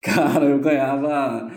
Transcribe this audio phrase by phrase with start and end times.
[0.02, 1.52] Cara, eu ganhava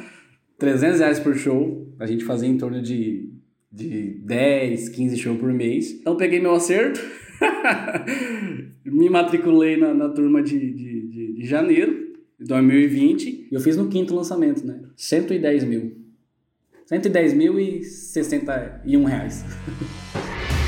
[0.59, 1.87] 300 reais por show.
[1.99, 3.31] A gente fazia em torno de,
[3.71, 5.91] de 10, 15 shows por mês.
[5.91, 6.99] Então peguei meu acerto,
[8.85, 13.77] me matriculei na, na turma de, de, de, de janeiro de 2020 e eu fiz
[13.77, 14.81] no quinto lançamento, né?
[14.97, 16.03] 110 mil.
[16.85, 19.45] 110 mil e 61 reais.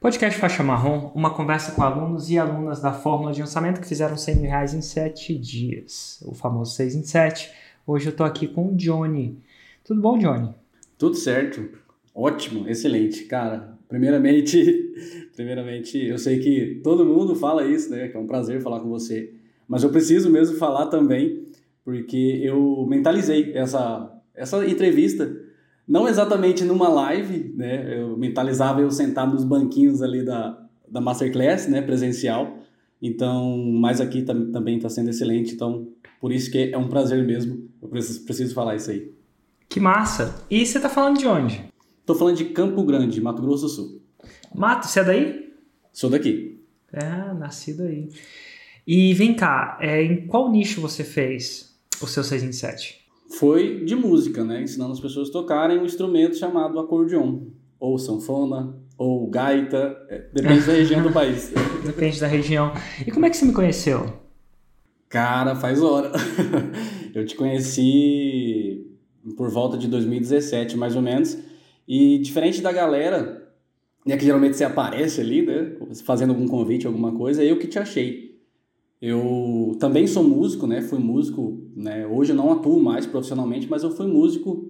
[0.00, 4.16] Podcast Faixa Marrom, uma conversa com alunos e alunas da Fórmula de Lançamento que fizeram
[4.16, 7.50] 100 mil reais em 7 dias, o famoso 6 em 7.
[7.84, 9.36] Hoje eu tô aqui com o Johnny.
[9.82, 10.54] Tudo bom, Johnny?
[10.96, 11.68] Tudo certo.
[12.14, 13.24] Ótimo, excelente.
[13.24, 14.94] Cara, primeiramente,
[15.34, 18.06] primeiramente, eu sei que todo mundo fala isso, né?
[18.06, 19.34] Que é um prazer falar com você.
[19.66, 21.44] Mas eu preciso mesmo falar também,
[21.84, 25.28] porque eu mentalizei essa, essa entrevista
[25.88, 28.00] não exatamente numa live, né?
[28.00, 31.80] Eu mentalizava eu sentado nos banquinhos ali da, da Masterclass, né?
[31.80, 32.58] Presencial.
[33.00, 35.54] Então, mas aqui tam, também está sendo excelente.
[35.54, 35.88] Então,
[36.20, 37.68] por isso que é um prazer mesmo.
[37.80, 39.10] Eu preciso, preciso falar isso aí.
[39.68, 40.44] Que massa!
[40.50, 41.64] E você está falando de onde?
[42.00, 44.02] Estou falando de Campo Grande, Mato Grosso do Sul.
[44.54, 45.52] Mato, você é daí?
[45.92, 46.60] Sou daqui.
[46.92, 48.08] É, nascido aí.
[48.86, 53.07] E vem cá, é, em qual nicho você fez o seu 6 em 7?
[53.28, 54.62] Foi de música, né?
[54.62, 57.40] Ensinando as pessoas a tocarem um instrumento chamado acordeon,
[57.78, 61.52] ou sanfona, ou gaita, é, depende da região do país.
[61.84, 62.72] Depende da região.
[63.06, 64.12] E como é que você me conheceu?
[65.08, 66.10] Cara, faz hora.
[67.14, 68.84] Eu te conheci
[69.36, 71.38] por volta de 2017, mais ou menos.
[71.86, 73.48] E diferente da galera,
[74.04, 77.78] né, que geralmente você aparece ali, né, fazendo algum convite, alguma coisa, eu que te
[77.78, 78.27] achei.
[79.00, 80.82] Eu também sou músico, né?
[80.82, 82.06] Fui músico, né?
[82.06, 84.68] Hoje eu não atuo mais profissionalmente, mas eu fui músico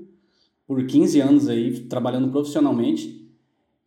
[0.66, 3.26] por 15 anos aí, trabalhando profissionalmente.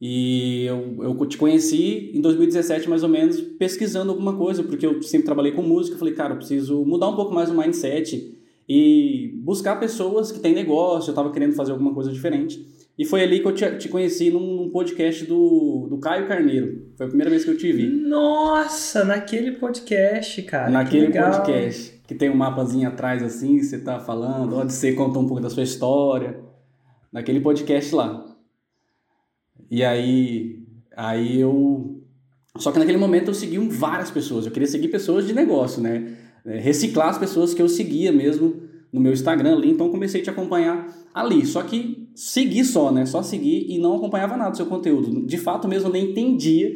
[0.02, 5.00] E eu, eu te conheci em 2017, mais ou menos, pesquisando alguma coisa, porque eu
[5.04, 5.96] sempre trabalhei com música.
[5.96, 8.36] Falei, cara, eu preciso mudar um pouco mais o mindset
[8.68, 11.10] e buscar pessoas que têm negócio.
[11.10, 12.66] Eu estava querendo fazer alguma coisa diferente.
[13.02, 16.86] E foi ali que eu te, te conheci num, num, podcast do, do Caio Carneiro.
[16.96, 17.88] Foi a primeira vez que eu te vi.
[17.88, 20.70] Nossa, naquele podcast, cara.
[20.70, 22.00] Naquele que podcast.
[22.06, 25.50] Que tem um mapazinho atrás assim, você tá falando, onde você conta um pouco da
[25.50, 26.42] sua história.
[27.12, 28.24] Naquele podcast lá.
[29.72, 30.60] E aí,
[30.96, 32.04] aí eu.
[32.58, 34.46] Só que naquele momento eu segui várias pessoas.
[34.46, 36.18] Eu queria seguir pessoas de negócio, né?
[36.46, 40.24] É, reciclar as pessoas que eu seguia mesmo no meu Instagram ali, então comecei a
[40.24, 41.46] te acompanhar ali.
[41.46, 43.06] Só que segui só, né?
[43.06, 45.26] Só seguir e não acompanhava nada do seu conteúdo.
[45.26, 46.70] De fato mesmo eu nem entendia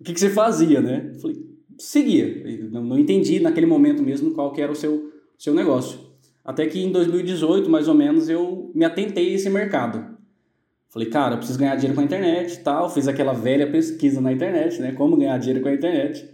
[0.00, 1.12] o que, que você fazia, né?
[1.20, 1.36] Falei,
[1.78, 2.42] seguia.
[2.70, 5.98] Não, entendi naquele momento mesmo qual que era o seu, seu negócio.
[6.44, 10.18] Até que em 2018, mais ou menos, eu me atentei a esse mercado.
[10.88, 12.90] Falei, cara, eu preciso ganhar dinheiro com a internet e tal.
[12.90, 14.92] Fiz aquela velha pesquisa na internet, né?
[14.92, 16.28] Como ganhar dinheiro com a internet.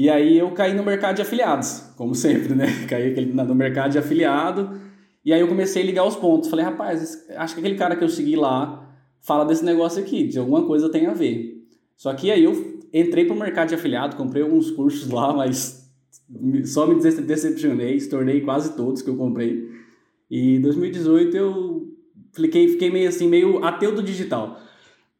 [0.00, 2.66] E aí eu caí no mercado de afiliados, como sempre, né?
[2.88, 4.80] Caí no mercado de afiliado.
[5.24, 6.48] E aí eu comecei a ligar os pontos.
[6.48, 8.88] Falei, rapaz, acho que aquele cara que eu segui lá
[9.20, 11.66] fala desse negócio aqui, de alguma coisa tem a ver.
[11.96, 15.90] Só que aí eu entrei pro mercado de afiliado, comprei alguns cursos lá, mas
[16.66, 19.68] só me decepcionei, tornei quase todos que eu comprei.
[20.30, 21.88] E em 2018 eu
[22.32, 24.60] fiquei, fiquei meio assim, meio ateu do digital.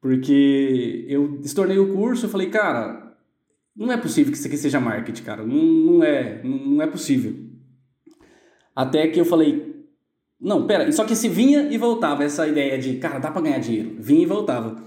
[0.01, 3.08] Porque eu estornei o curso, falei, cara,
[3.79, 5.47] não é possível que isso aqui seja marketing, cara.
[5.47, 7.33] Não, não é, não é possível.
[8.75, 9.87] Até que eu falei,
[10.41, 13.59] não, pera, só que se vinha e voltava essa ideia de, cara, dá para ganhar
[13.59, 13.95] dinheiro.
[14.01, 14.83] Vinha e voltava.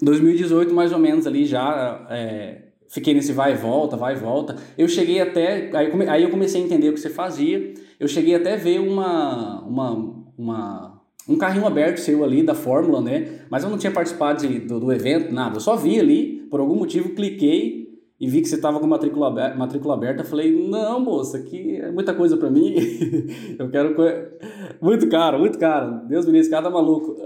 [0.00, 4.56] 2018, mais ou menos, ali já, é, fiquei nesse vai e volta, vai e volta.
[4.76, 7.74] Eu cheguei até, aí, aí eu comecei a entender o que você fazia.
[8.00, 13.42] Eu cheguei até ver uma, uma, uma um carrinho aberto seu ali da Fórmula, né?
[13.48, 15.56] Mas eu não tinha participado de, do, do evento, nada.
[15.56, 19.28] Eu só vi ali, por algum motivo, cliquei e vi que você estava com matrícula
[19.28, 20.22] aberta, matrícula aberta.
[20.22, 22.74] Falei, não, moça, aqui é muita coisa para mim.
[23.58, 23.94] eu quero.
[23.94, 24.02] Co...
[24.78, 26.06] Muito caro, muito caro.
[26.06, 27.16] Deus me livre, esse cara tá maluco.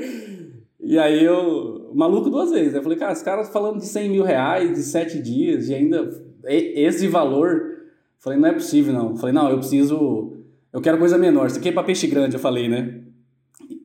[0.80, 1.92] e aí eu.
[1.94, 2.72] Maluco duas vezes.
[2.72, 5.74] Eu falei, cara, esse cara tá falando de 100 mil reais, de sete dias, e
[5.74, 6.08] ainda.
[6.46, 7.82] Esse valor.
[8.18, 9.14] Falei, não é possível, não.
[9.14, 10.38] Falei, não, eu preciso.
[10.72, 11.48] Eu quero coisa menor.
[11.48, 13.02] Isso aqui é pra peixe grande, eu falei, né?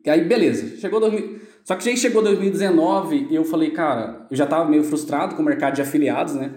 [0.05, 0.77] E aí, beleza.
[0.77, 1.42] Chegou 2000.
[1.63, 5.41] Só que aí chegou 2019 e eu falei, cara, eu já tava meio frustrado com
[5.41, 6.51] o mercado de afiliados, né?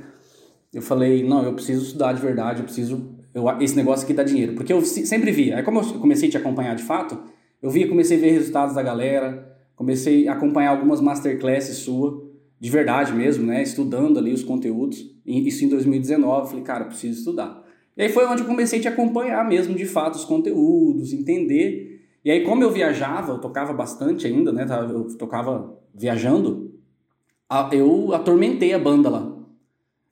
[0.74, 3.14] Eu falei, não, eu preciso estudar de verdade, eu preciso.
[3.32, 4.54] Eu, esse negócio aqui dá dinheiro.
[4.54, 5.56] Porque eu sempre via.
[5.56, 7.18] Aí, como eu comecei a te acompanhar de fato,
[7.62, 12.22] eu via, comecei a ver resultados da galera, comecei a acompanhar algumas masterclasses sua,
[12.58, 13.62] de verdade mesmo, né?
[13.62, 14.98] Estudando ali os conteúdos.
[15.24, 16.48] Isso em 2019.
[16.48, 17.64] Falei, cara, preciso estudar.
[17.96, 21.85] E aí foi onde eu comecei a te acompanhar mesmo, de fato, os conteúdos, entender
[22.26, 24.66] e aí, como eu viajava, eu tocava bastante ainda, né?
[24.90, 26.74] Eu tocava viajando.
[27.70, 29.32] eu atormentei a banda lá.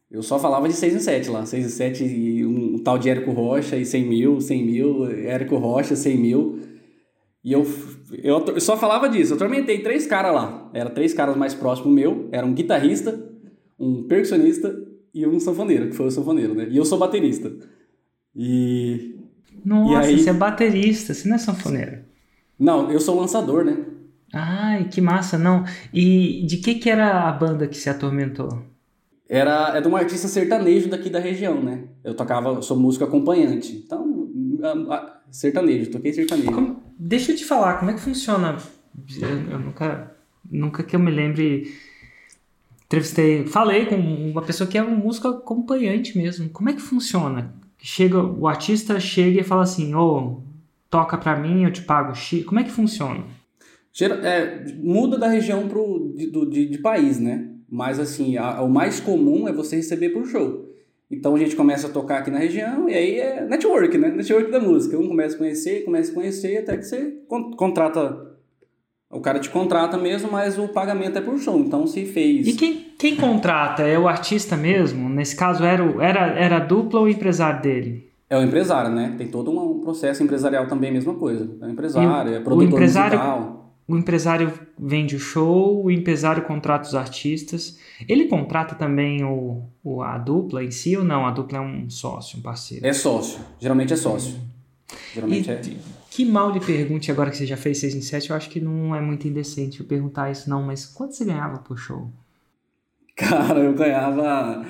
[0.09, 1.45] Eu só falava de 6 em 7 lá.
[1.45, 5.11] 6 em 7 e um, um, tal de Érico Rocha e 100 mil, 100 mil,
[5.11, 6.61] Érico Rocha, 100 mil.
[7.43, 7.67] E eu,
[8.23, 9.33] eu, eu só falava disso.
[9.33, 10.71] Eu atormentei três caras lá.
[10.73, 12.29] Era três caras mais próximos meu.
[12.31, 13.29] Era um guitarrista,
[13.77, 14.73] um percussionista
[15.13, 16.69] e um sanfoneiro, que foi o sanfoneiro, né?
[16.71, 17.53] E eu sou baterista.
[18.37, 19.17] E.
[19.65, 20.21] Nossa, e aí...
[20.21, 22.04] você é baterista, você não é sanfoneiro.
[22.59, 23.77] Não, eu sou lançador, né?
[24.33, 25.65] Ai, que massa, não.
[25.93, 28.63] E de que que era a banda que se atormentou?
[29.29, 31.85] Era é de um artista sertanejo daqui da região, né?
[32.03, 33.83] Eu tocava, eu sou músico acompanhante.
[33.85, 34.29] Então,
[35.31, 36.53] sertanejo, toquei sertanejo.
[36.53, 38.57] Como, deixa eu te falar, como é que funciona?
[39.21, 40.17] Eu, eu, nunca,
[40.51, 41.73] nunca que eu me lembre,
[42.87, 46.49] entrevistei, falei com uma pessoa que é um músico acompanhante mesmo.
[46.51, 47.55] Como é que funciona?
[47.79, 50.43] Chega, o artista chega e fala assim, ô, oh,
[50.95, 52.45] toca pra mim, eu te pago X.
[52.45, 53.25] Como é que funciona?
[54.23, 57.49] É, muda da região pro, de, de, de país, né?
[57.69, 60.73] Mas assim, a, o mais comum é você receber por show.
[61.11, 64.09] Então a gente começa a tocar aqui na região e aí é network, né?
[64.09, 64.97] Network da música.
[64.97, 67.13] Um começa a conhecer, começa a conhecer, até que você
[67.57, 68.33] contrata.
[69.11, 71.59] O cara te contrata mesmo, mas o pagamento é por show.
[71.59, 72.47] Então se fez.
[72.47, 73.83] E quem, quem contrata?
[73.83, 75.09] É o artista mesmo?
[75.09, 78.14] Nesse caso, era, era, era a dupla ou o empresário dele?
[78.29, 79.15] É o empresário, né?
[79.19, 81.49] Tem todo um processo empresarial também, mesma coisa.
[81.61, 86.45] É o empresário, é produtor o empresário, musical o empresário vende o show, o empresário
[86.45, 87.79] contrata os artistas.
[88.09, 91.27] Ele contrata também o, o, a dupla em si ou não?
[91.27, 92.87] A dupla é um sócio, um parceiro?
[92.87, 93.41] É sócio.
[93.61, 94.37] Geralmente é sócio.
[95.13, 95.61] Geralmente e, é.
[96.11, 98.61] Que mal lhe pergunte agora que você já fez 6 em 7, eu acho que
[98.61, 102.11] não é muito indecente eu perguntar isso não, mas quanto você ganhava por show?
[103.17, 104.65] Cara, eu ganhava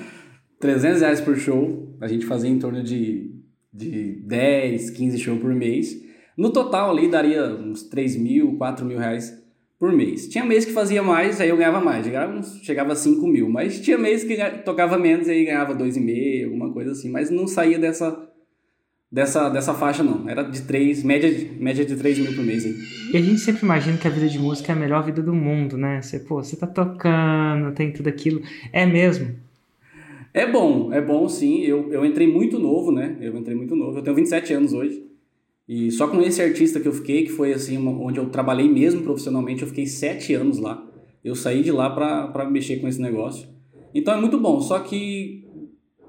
[0.58, 1.88] 300 reais por show.
[2.00, 3.30] A gente fazia em torno de,
[3.74, 6.00] de 10, 15 shows por mês.
[6.36, 9.36] No total ali daria uns 3 mil, 4 mil reais
[9.78, 10.28] por mês.
[10.28, 13.48] Tinha mês que fazia mais, aí eu ganhava mais, chegava, chegava a 5 mil.
[13.48, 17.10] Mas tinha mês que tocava menos e aí ganhava 2,5, alguma coisa assim.
[17.10, 18.28] Mas não saía dessa,
[19.10, 20.28] dessa, dessa faixa não.
[20.28, 22.64] Era de 3, média, média de 3 mil por mês.
[22.64, 22.74] Hein?
[23.12, 25.34] E a gente sempre imagina que a vida de música é a melhor vida do
[25.34, 26.00] mundo, né?
[26.00, 28.40] Você, pô, você tá tocando, tem tudo aquilo.
[28.72, 29.43] É mesmo?
[30.34, 31.60] É bom, é bom sim.
[31.60, 33.16] Eu, eu entrei muito novo, né?
[33.20, 33.98] Eu entrei muito novo.
[33.98, 35.06] Eu tenho 27 anos hoje.
[35.68, 38.68] E só com esse artista que eu fiquei, que foi assim, uma, onde eu trabalhei
[38.68, 40.84] mesmo profissionalmente, eu fiquei sete anos lá.
[41.24, 43.48] Eu saí de lá para mexer com esse negócio.
[43.94, 45.44] Então é muito bom, só que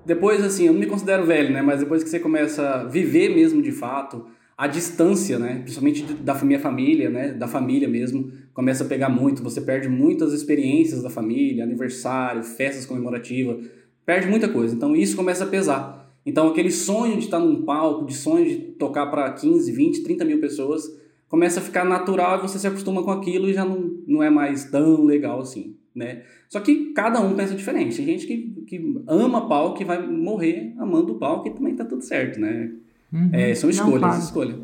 [0.06, 1.62] depois, assim, eu não me considero velho, né?
[1.62, 4.25] Mas depois que você começa a viver mesmo de fato,
[4.57, 5.60] a distância, né?
[5.60, 7.31] Principalmente da minha família, né?
[7.31, 9.44] Da família mesmo, começa a pegar muito.
[9.44, 13.66] Você perde muitas experiências da família, aniversário, festas comemorativas,
[14.06, 14.75] perde muita coisa.
[14.75, 16.06] Então isso começa a pesar.
[16.25, 20.25] Então, aquele sonho de estar num palco, de sonho de tocar para 15, 20, 30
[20.25, 20.84] mil pessoas,
[21.30, 24.30] começa a ficar natural e você se acostuma com aquilo e já não, não é
[24.30, 26.24] mais tão legal assim, né?
[26.50, 27.98] Só que cada um pensa diferente.
[27.98, 31.86] Tem gente que, que ama palco e vai morrer amando o palco e também tá
[31.86, 32.72] tudo certo, né?
[33.13, 33.30] Uhum.
[33.31, 34.19] É, são escolhas, não, claro.
[34.19, 34.60] escolha.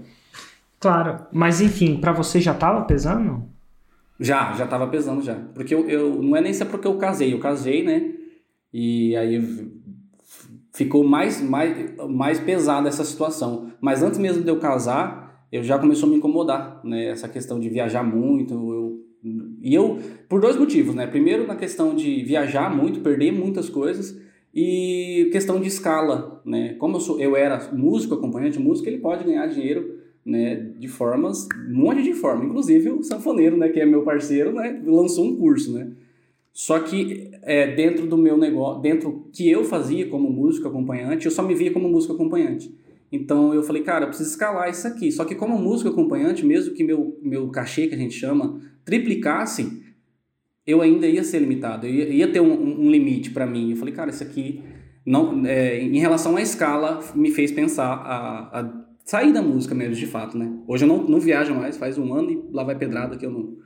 [0.80, 3.44] Claro, mas enfim, para você já tava pesando?
[4.20, 5.36] Já, já tava pesando já.
[5.54, 8.14] Porque eu, eu não é nem só porque eu casei, eu casei, né?
[8.74, 9.72] E aí
[10.74, 13.72] ficou mais, mais, mais pesada essa situação.
[13.82, 17.08] Mas antes mesmo de eu casar, eu já começou a me incomodar, né?
[17.08, 18.54] Essa questão de viajar muito.
[18.54, 19.02] Eu,
[19.62, 21.06] e eu, por dois motivos, né?
[21.06, 24.20] Primeiro, na questão de viajar muito, perder muitas coisas.
[24.54, 26.74] E questão de escala, né?
[26.76, 30.88] Como eu, sou, eu era músico, acompanhante de música, ele pode ganhar dinheiro né, de
[30.88, 32.46] formas, um monte de forma.
[32.46, 35.92] Inclusive o sanfoneiro, né, que é meu parceiro, né, lançou um curso, né?
[36.54, 41.32] Só que é, dentro do meu negócio, dentro que eu fazia como músico acompanhante, eu
[41.32, 42.74] só me via como músico acompanhante.
[43.12, 45.12] Então eu falei, cara, eu preciso escalar isso aqui.
[45.12, 49.82] Só que como músico acompanhante, mesmo que meu, meu cachê, que a gente chama, triplicasse,
[50.66, 51.88] eu ainda ia ser limitado.
[51.88, 53.72] Eu ia, ia ter um, um limite para mim.
[53.72, 54.62] Eu falei, cara, isso aqui,
[55.06, 59.96] não, é, em relação à escala, me fez pensar a, a sair da música mesmo,
[59.96, 60.54] de fato, né?
[60.68, 63.32] Hoje eu não, não viajo mais, faz um ano e lá vai pedrada que eu
[63.32, 63.62] não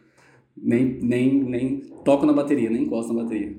[0.57, 3.55] nem, nem, nem toco na bateria, nem encosto na bateria.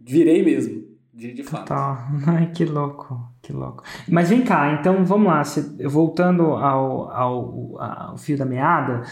[0.00, 1.68] Virei mesmo, de, de fato.
[1.68, 3.82] Tá, ai que louco, que louco.
[4.08, 5.42] Mas vem cá, então vamos lá,
[5.88, 9.02] voltando ao, ao, ao fio da meada,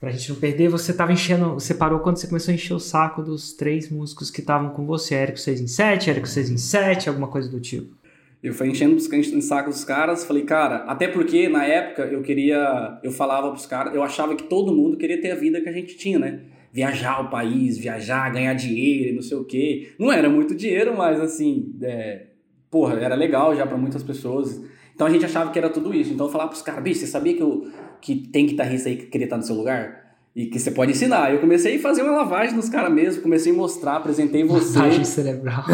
[0.00, 2.80] pra gente não perder, você tava enchendo, você parou quando você começou a encher o
[2.80, 6.56] saco dos três músicos que estavam com você, Érico 6 em 7, Érico 6 em
[6.56, 8.02] 7, alguma coisa do tipo.
[8.42, 9.08] Eu fui enchendo os
[9.44, 13.94] sacos dos caras, falei, cara, até porque na época eu queria, eu falava pros caras,
[13.94, 16.40] eu achava que todo mundo queria ter a vida que a gente tinha, né?
[16.72, 19.92] Viajar o país, viajar, ganhar dinheiro e não sei o quê.
[19.98, 22.26] Não era muito dinheiro, mas assim, é,
[22.70, 24.60] porra, era legal já para muitas pessoas.
[24.94, 26.12] Então a gente achava que era tudo isso.
[26.12, 29.06] Então eu falava pros caras, bicho, você sabia que, eu, que tem guitarrista aí que
[29.06, 30.02] queria estar no seu lugar?
[30.34, 31.32] e que você pode ensinar.
[31.32, 34.78] Eu comecei a fazer uma lavagem nos caras mesmo, comecei a mostrar, apresentei você.
[34.78, 35.64] Lavagem cerebral.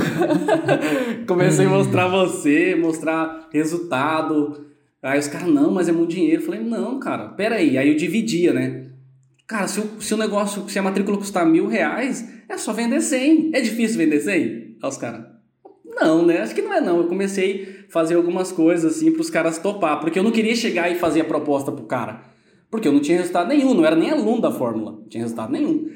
[1.28, 4.66] comecei a mostrar você, mostrar resultado.
[5.00, 6.42] Aí os caras, não, mas é muito dinheiro.
[6.42, 7.78] Eu falei, não, cara, peraí.
[7.78, 8.87] Aí eu dividia, né?
[9.48, 13.00] Cara, se o, se o negócio, se a matrícula custar mil reais, é só vender
[13.00, 13.52] 100.
[13.54, 14.76] É difícil vender 100?
[14.82, 15.24] Aí os caras,
[15.86, 16.42] não, né?
[16.42, 16.98] Acho que não é não.
[16.98, 20.54] Eu comecei a fazer algumas coisas assim para os caras topar, porque eu não queria
[20.54, 22.22] chegar e fazer a proposta pro cara.
[22.70, 25.50] Porque eu não tinha resultado nenhum, não era nem aluno da fórmula, não tinha resultado
[25.50, 25.88] nenhum.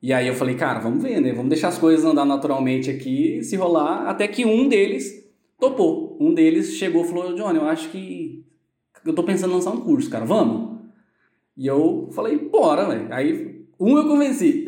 [0.00, 1.32] E aí eu falei, cara, vamos ver, né?
[1.32, 5.12] Vamos deixar as coisas andar naturalmente aqui, se rolar, até que um deles
[5.58, 6.16] topou.
[6.20, 8.44] Um deles chegou e falou, Johnny, eu acho que
[9.04, 10.65] eu tô pensando em lançar um curso, cara, vamos?
[11.56, 13.06] E eu falei, bora, velho.
[13.10, 14.64] Aí um eu convenci.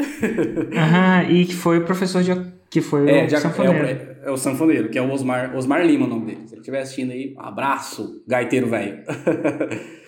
[0.75, 2.33] Aham, e que foi o professor de
[2.71, 3.87] que foi é, o de, sanfoneiro.
[3.87, 3.93] É,
[4.27, 6.43] o, é o sanfoneiro, que é o Osmar, Osmar Lima o nome dele.
[6.47, 8.99] Se ele estiver assistindo aí, abraço, gaiteiro velho.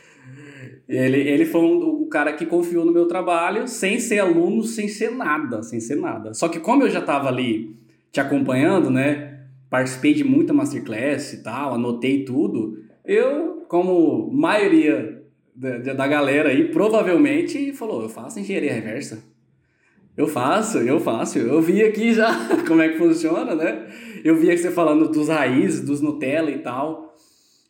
[0.90, 4.88] Ele, ele foi um, o cara que confiou no meu trabalho, sem ser aluno, sem
[4.88, 6.34] ser nada, sem ser nada.
[6.34, 7.76] Só que como eu já estava ali
[8.10, 9.38] te acompanhando, né?
[9.70, 12.76] Participei de muita masterclass e tal, anotei tudo.
[13.04, 15.19] Eu, como maioria
[15.60, 19.22] da, da galera aí, provavelmente falou: eu faço engenharia reversa.
[20.16, 21.38] Eu faço, eu faço.
[21.38, 22.30] Eu vi aqui já
[22.66, 23.86] como é que funciona, né?
[24.24, 27.14] Eu vi aqui você falando dos raízes, dos Nutella e tal.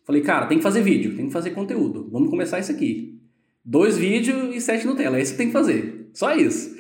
[0.04, 2.08] Falei, cara, tem que fazer vídeo, tem que fazer conteúdo.
[2.10, 3.20] Vamos começar isso aqui.
[3.64, 6.10] Dois vídeos e sete Nutella, é isso que tem que fazer.
[6.12, 6.76] Só isso.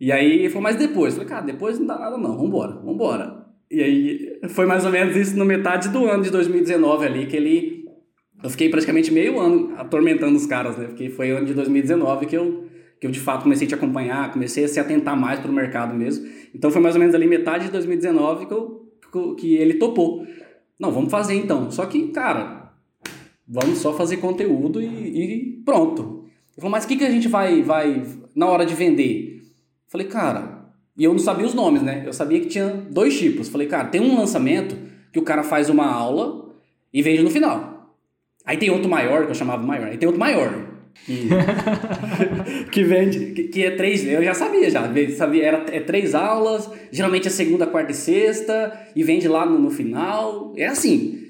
[0.00, 1.14] E aí ele falou, mas depois?
[1.14, 3.46] Falei, cara, depois não dá nada não, vambora, vambora.
[3.70, 7.36] E aí foi mais ou menos isso no metade do ano de 2019 ali, que
[7.36, 7.77] ele...
[8.42, 10.86] Eu fiquei praticamente meio ano atormentando os caras, né?
[10.86, 12.66] Porque foi ano de 2019 que eu,
[13.00, 15.94] que eu de fato comecei a te acompanhar, comecei a se atentar mais pro mercado
[15.94, 16.26] mesmo.
[16.54, 20.26] Então foi mais ou menos ali metade de 2019 que, eu, que ele topou.
[20.78, 21.70] Não, vamos fazer então.
[21.70, 22.58] Só que, cara,
[23.50, 26.24] Vamos só fazer conteúdo e, e pronto.
[26.52, 28.04] Ele falou, mas o que, que a gente vai, vai
[28.34, 29.42] na hora de vender?
[29.86, 32.02] Falei, cara, e eu não sabia os nomes, né?
[32.04, 33.48] Eu sabia que tinha dois tipos.
[33.48, 34.76] Falei, cara, tem um lançamento
[35.10, 36.54] que o cara faz uma aula
[36.92, 37.77] e vende no final.
[38.48, 39.88] Aí tem outro maior, que eu chamava maior.
[39.88, 40.50] Aí tem outro maior.
[41.04, 41.28] Que,
[42.72, 46.68] que vende, que, que, é três, eu já sabia já, sabia, era, é três aulas,
[46.90, 51.26] geralmente é segunda, quarta e sexta, e vende lá no, no final, é assim.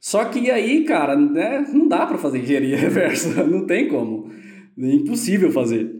[0.00, 4.28] Só que aí, cara, né, não dá para fazer engenharia reversa, não tem como.
[4.76, 5.94] É impossível fazer.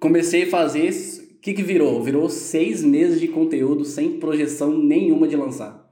[0.00, 2.02] Comecei a fazer, o que, que virou?
[2.02, 5.86] Virou seis meses de conteúdo sem projeção nenhuma de lançar.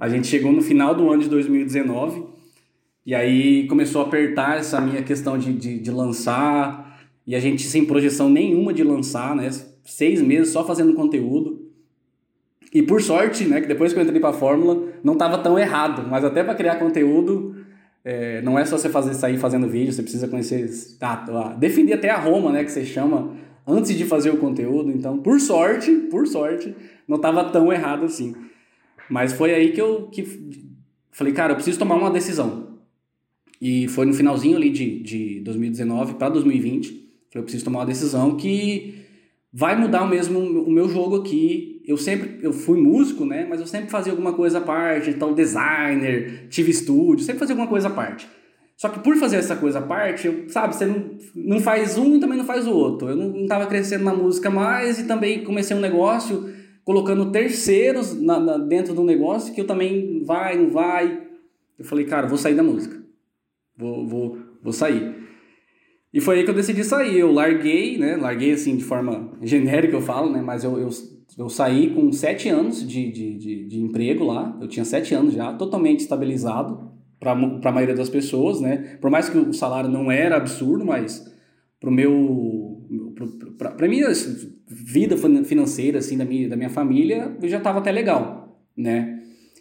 [0.00, 2.37] A gente chegou no final do ano de 2019
[3.08, 7.62] e aí começou a apertar essa minha questão de, de, de lançar e a gente
[7.62, 9.48] sem projeção nenhuma de lançar, né?
[9.82, 11.70] Seis meses só fazendo conteúdo.
[12.70, 15.58] E por sorte, né, que depois que eu entrei para a Fórmula, não estava tão
[15.58, 17.56] errado, mas até para criar conteúdo,
[18.04, 20.68] é, não é só você fazer sair fazendo vídeo, você precisa conhecer,
[21.00, 23.34] ah, definir até a Roma, né, que você chama
[23.66, 24.90] antes de fazer o conteúdo.
[24.90, 26.76] Então, por sorte, por sorte,
[27.08, 28.36] não estava tão errado assim.
[29.08, 30.76] Mas foi aí que eu que
[31.10, 32.67] falei, cara, eu preciso tomar uma decisão.
[33.60, 37.86] E foi no finalzinho ali de, de 2019 para 2020, falei, eu preciso tomar uma
[37.86, 38.94] decisão que
[39.52, 43.46] vai mudar mesmo o meu jogo aqui eu sempre eu fui músico, né?
[43.48, 47.66] Mas eu sempre fazia alguma coisa à parte, então designer, tive estúdio, sempre fazia alguma
[47.66, 48.28] coisa à parte.
[48.76, 52.16] Só que por fazer essa coisa à parte, eu, sabe, você não, não faz um
[52.16, 53.08] e também não faz o outro.
[53.08, 56.52] Eu não, estava crescendo na música mais e também comecei um negócio
[56.84, 61.22] colocando terceiros na, na, dentro do negócio que eu também vai, não vai.
[61.78, 63.02] Eu falei, cara, vou sair da música.
[63.78, 65.14] Vou, vou, vou sair.
[66.12, 67.18] E foi aí que eu decidi sair.
[67.18, 68.16] Eu larguei, né?
[68.16, 70.42] Larguei assim de forma genérica, eu falo, né?
[70.42, 70.90] Mas eu, eu
[71.38, 75.34] eu saí com sete anos de, de, de, de emprego lá, eu tinha sete anos
[75.34, 78.96] já, totalmente estabilizado para a maioria das pessoas, né?
[79.00, 81.24] Por mais que o salário não era absurdo, mas
[81.80, 82.84] para o meu
[83.56, 84.08] para minha
[84.66, 89.17] vida financeira assim da minha, da minha família eu já estava até legal né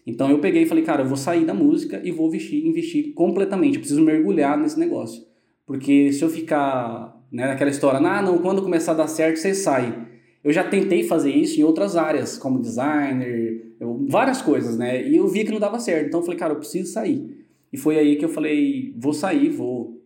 [0.08, 3.14] então eu peguei e falei cara eu vou sair da música e vou investir investir
[3.14, 5.24] completamente eu preciso mergulhar nesse negócio
[5.68, 9.54] porque se eu ficar né, naquela história ah não quando começar a dar certo você
[9.54, 10.08] sai
[10.48, 15.06] eu já tentei fazer isso em outras áreas, como designer, eu, várias coisas, né?
[15.06, 16.08] E eu vi que não dava certo.
[16.08, 17.46] Então eu falei, cara, eu preciso sair.
[17.72, 20.02] E foi aí que eu falei, vou sair, vou,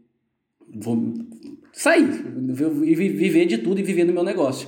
[0.67, 1.13] vou
[1.71, 2.25] sair,
[2.83, 4.67] e viver de tudo e viver no meu negócio.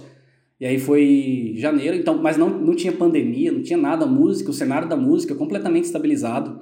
[0.64, 4.54] E aí foi janeiro, então, mas não, não tinha pandemia, não tinha nada, música, o
[4.54, 6.62] cenário da música completamente estabilizado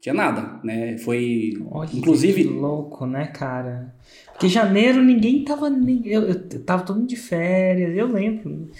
[0.00, 0.96] tinha nada, né?
[0.96, 1.52] Foi.
[1.70, 2.44] Olha, inclusive.
[2.44, 3.94] Que louco, né, cara?
[4.32, 5.68] Porque janeiro ninguém tava.
[5.68, 8.70] Nem, eu, eu tava todo mundo de férias, eu lembro.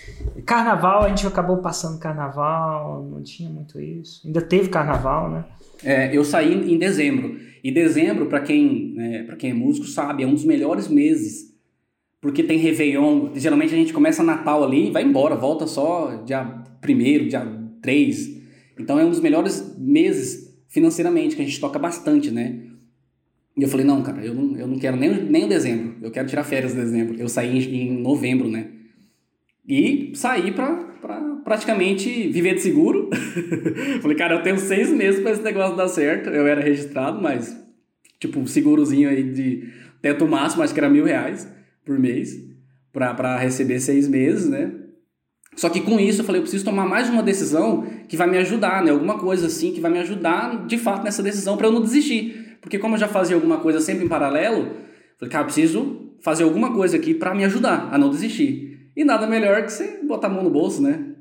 [0.47, 4.27] Carnaval, a gente acabou passando carnaval, não tinha muito isso.
[4.27, 5.45] Ainda teve carnaval, né?
[5.85, 7.39] É, eu saí em dezembro.
[7.63, 11.52] E dezembro, para quem, né, quem é músico, sabe, é um dos melhores meses
[12.23, 13.31] porque tem Réveillon.
[13.35, 17.45] Geralmente a gente começa Natal ali e vai embora, volta só dia 1 dia
[17.83, 18.43] 3.
[18.79, 22.61] Então é um dos melhores meses financeiramente, que a gente toca bastante, né?
[23.55, 26.11] E eu falei, não, cara, eu não, eu não quero nem, nem o dezembro, eu
[26.11, 27.17] quero tirar férias em dezembro.
[27.19, 28.69] Eu saí em, em novembro, né?
[29.69, 33.11] E saí pra, pra praticamente viver de seguro.
[34.01, 36.31] falei, cara, eu tenho seis meses para esse negócio dar certo.
[36.31, 37.55] Eu era registrado, mas,
[38.19, 39.69] tipo, um segurozinho aí de
[40.01, 41.47] teto máximo, acho que era mil reais
[41.85, 42.37] por mês,
[42.93, 44.73] para receber seis meses, né?
[45.55, 48.39] Só que com isso eu falei, eu preciso tomar mais uma decisão que vai me
[48.39, 48.91] ajudar, né?
[48.91, 52.57] Alguma coisa assim que vai me ajudar de fato nessa decisão para eu não desistir.
[52.61, 54.77] Porque como eu já fazia alguma coisa sempre em paralelo,
[55.19, 58.91] falei, cara, eu preciso fazer alguma coisa aqui para me ajudar a não desistir.
[58.97, 61.13] E nada melhor que você botar a mão no bolso, né?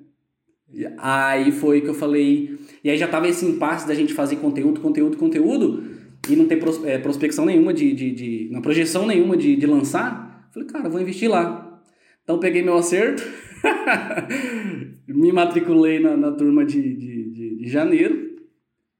[0.98, 2.58] Aí foi que eu falei.
[2.84, 5.84] E aí já tava esse impasse da gente fazer conteúdo, conteúdo, conteúdo,
[6.30, 8.50] e não ter é, prospecção nenhuma de, de, de.
[8.52, 10.31] Não projeção nenhuma de, de lançar.
[10.52, 11.82] Falei, cara, vou investir lá.
[12.24, 13.24] Então peguei meu acerto,
[15.08, 18.38] me matriculei na, na turma de, de, de, de janeiro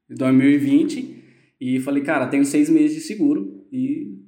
[0.08, 1.22] de 2020
[1.60, 4.18] e falei, cara, tenho seis meses de seguro e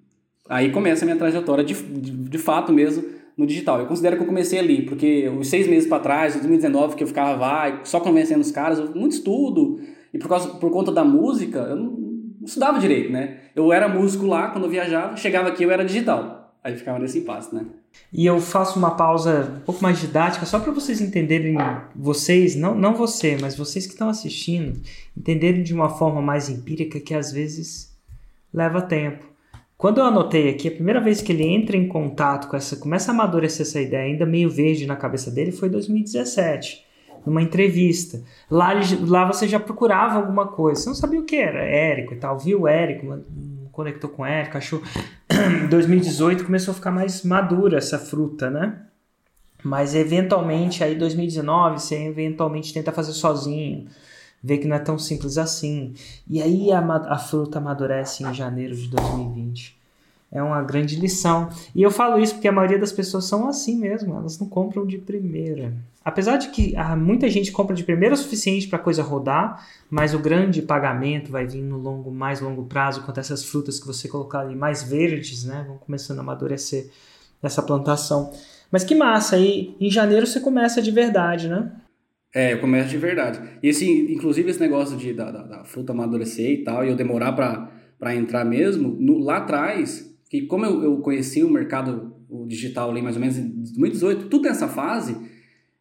[0.49, 3.05] aí começa a minha trajetória de, de, de fato mesmo
[3.37, 3.81] no digital.
[3.81, 7.09] Eu considero que eu comecei ali, porque os seis meses para trás, 2019, que eu
[7.09, 9.81] ficava vai, só convencendo os caras, muito estudo,
[10.13, 13.41] e por, causa, por conta da música, eu não, não estudava direito, né?
[13.57, 16.44] Eu era músico lá quando eu viajava, chegava aqui eu era digital.
[16.65, 17.67] Aí ficava nesse impasse, né?
[18.11, 21.55] E eu faço uma pausa um pouco mais didática, só para vocês entenderem,
[21.95, 24.81] vocês, não, não você, mas vocês que estão assistindo,
[25.15, 27.95] entenderem de uma forma mais empírica que às vezes
[28.53, 29.27] leva tempo.
[29.77, 33.11] Quando eu anotei aqui, a primeira vez que ele entra em contato com essa, começa
[33.11, 36.83] a amadurecer essa ideia, ainda meio verde na cabeça dele, foi em 2017,
[37.27, 38.23] numa entrevista.
[38.51, 38.73] Lá,
[39.07, 42.39] lá você já procurava alguma coisa, você não sabia o que era, Érico e tal,
[42.39, 43.23] viu Érico,
[43.75, 44.83] conectou com o Érico, achou.
[45.65, 48.81] Em 2018 começou a ficar mais madura essa fruta, né?
[49.63, 53.89] Mas eventualmente, aí 2019, você eventualmente tenta fazer sozinho
[54.45, 55.95] vê que não é tão simples assim.
[56.29, 59.84] E aí a, a fruta amadurece em janeiro de 2020.
[60.35, 61.49] É uma grande lição.
[61.73, 64.85] E eu falo isso porque a maioria das pessoas são assim mesmo, elas não compram
[64.85, 65.73] de primeira.
[66.05, 69.65] Apesar de que ah, muita gente compra de primeira o suficiente para a coisa rodar,
[69.89, 73.87] mas o grande pagamento vai vir no longo, mais longo prazo, quando essas frutas que
[73.87, 76.91] você colocar ali mais verdes, né, vão começando a amadurecer
[77.41, 78.33] essa plantação.
[78.73, 81.71] Mas que massa, aí em janeiro você começa de verdade, né?
[82.35, 83.41] É, eu começo de verdade.
[83.63, 86.97] E esse, inclusive esse negócio de, da, da, da fruta amadurecer e tal, e eu
[86.97, 92.45] demorar para entrar mesmo, no, lá atrás, que como eu, eu conheci o mercado o
[92.45, 95.17] digital ali mais ou menos em 2018, tudo nessa fase,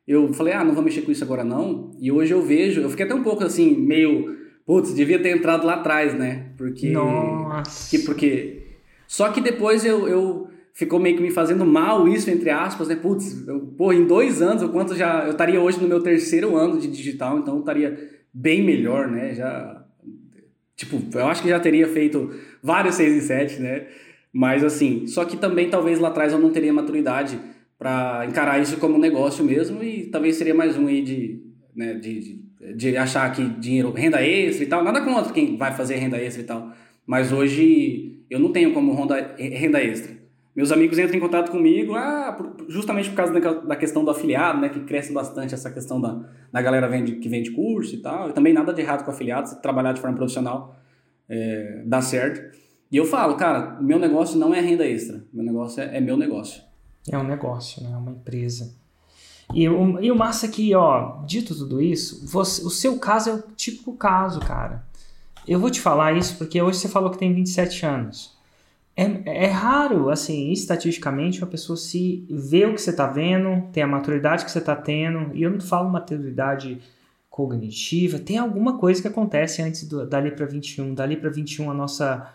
[0.08, 1.90] eu falei, ah, não vou mexer com isso agora não.
[2.00, 5.66] E hoje eu vejo, eu fiquei até um pouco assim, meio, putz, devia ter entrado
[5.66, 6.52] lá atrás, né?
[6.56, 6.92] Porque.
[6.92, 7.90] Nossa.
[7.90, 8.62] Que, porque.
[9.08, 12.96] Só que depois eu, eu ficou meio que me fazendo mal isso, entre aspas, né?
[12.96, 15.26] Putz, eu, pô, em dois anos, o quanto já.
[15.26, 19.34] Eu estaria hoje no meu terceiro ano de digital, então eu estaria bem melhor, né?
[19.34, 19.84] Já.
[20.76, 22.30] Tipo, eu acho que já teria feito
[22.62, 23.88] vários 6 e 7, né?
[24.34, 27.40] Mas assim, só que também talvez lá atrás eu não teria maturidade
[27.78, 31.40] para encarar isso como negócio mesmo e talvez seria mais um aí de,
[31.76, 34.84] né, de, de, de achar que dinheiro, renda extra e tal.
[34.84, 36.72] Nada contra quem vai fazer renda extra e tal.
[37.06, 38.92] Mas hoje eu não tenho como
[39.38, 40.24] renda extra.
[40.56, 44.70] Meus amigos entram em contato comigo ah, justamente por causa da questão do afiliado, né,
[44.70, 48.30] que cresce bastante essa questão da, da galera vende, que vende curso e tal.
[48.30, 50.76] E também nada de errado com afiliados, trabalhar de forma profissional
[51.30, 52.63] é, dá certo.
[52.94, 56.16] E eu falo, cara, meu negócio não é renda extra, meu negócio é, é meu
[56.16, 56.62] negócio.
[57.10, 57.90] É um negócio, né?
[57.92, 58.72] É uma empresa.
[59.52, 63.30] E o, e o massa aqui, é ó, dito tudo isso, você, o seu caso
[63.32, 64.86] é o típico caso, cara.
[65.48, 68.38] Eu vou te falar isso porque hoje você falou que tem 27 anos.
[68.96, 73.82] É, é raro, assim, estatisticamente, uma pessoa se vê o que você está vendo, tem
[73.82, 76.80] a maturidade que você está tendo, e eu não falo maturidade
[77.28, 80.94] cognitiva, tem alguma coisa que acontece antes do, dali para 21.
[80.94, 82.32] Dali para 21, a nossa.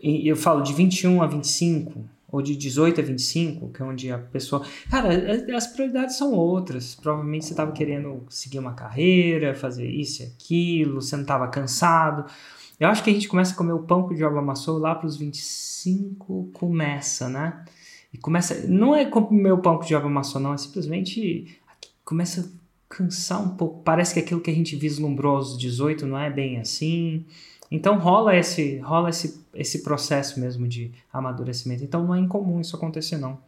[0.00, 4.18] Eu falo de 21 a 25, ou de 18 a 25, que é onde a
[4.18, 4.64] pessoa.
[4.90, 5.08] Cara,
[5.56, 6.94] as prioridades são outras.
[6.94, 12.30] Provavelmente você estava querendo seguir uma carreira, fazer isso e aquilo, você não estava cansado.
[12.78, 14.94] Eu acho que a gente começa a comer o pão que o diabo amassou lá
[14.94, 17.64] para os 25, começa, né?
[18.12, 18.66] E começa.
[18.68, 21.58] Não é comer o pão que o diabo amassou, não, é simplesmente.
[22.04, 23.82] Começa a cansar um pouco.
[23.82, 27.24] Parece que aquilo que a gente vislumbrou aos 18 não é bem assim.
[27.70, 31.84] Então rola esse, rola esse, esse processo mesmo de amadurecimento.
[31.84, 33.38] Então não é incomum isso acontecer, não.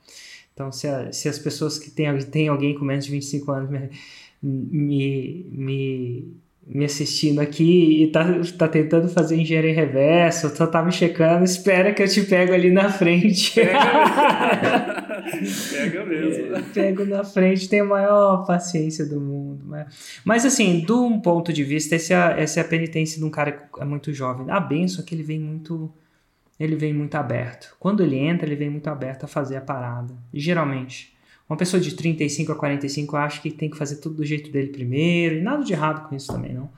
[0.52, 3.70] Então, se, a, se as pessoas que têm, têm alguém com menos de 25 anos
[3.70, 3.90] me,
[4.42, 8.24] me, me me assistindo aqui e tá,
[8.56, 12.70] tá tentando fazer engenharia reversa, só tá me checando, espera que eu te pego ali
[12.70, 13.54] na frente.
[15.72, 16.50] Pega mesmo.
[16.61, 19.39] É, pego na frente, tenho a maior paciência do mundo.
[19.70, 19.87] Mas, né?
[20.24, 23.30] mas assim, de um ponto de vista, essa é, essa é a penitência de um
[23.30, 24.50] cara que é muito jovem.
[24.50, 25.90] A benção é que ele vem muito.
[26.59, 27.74] Ele vem muito aberto.
[27.80, 30.14] Quando ele entra, ele vem muito aberto a fazer a parada.
[30.33, 31.14] E, geralmente.
[31.48, 34.68] Uma pessoa de 35 a 45 acha que tem que fazer tudo do jeito dele
[34.68, 35.37] primeiro.
[35.37, 36.70] E nada de errado com isso também, não.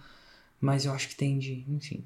[0.61, 1.65] Mas eu acho que tem de.
[1.69, 2.05] Enfim.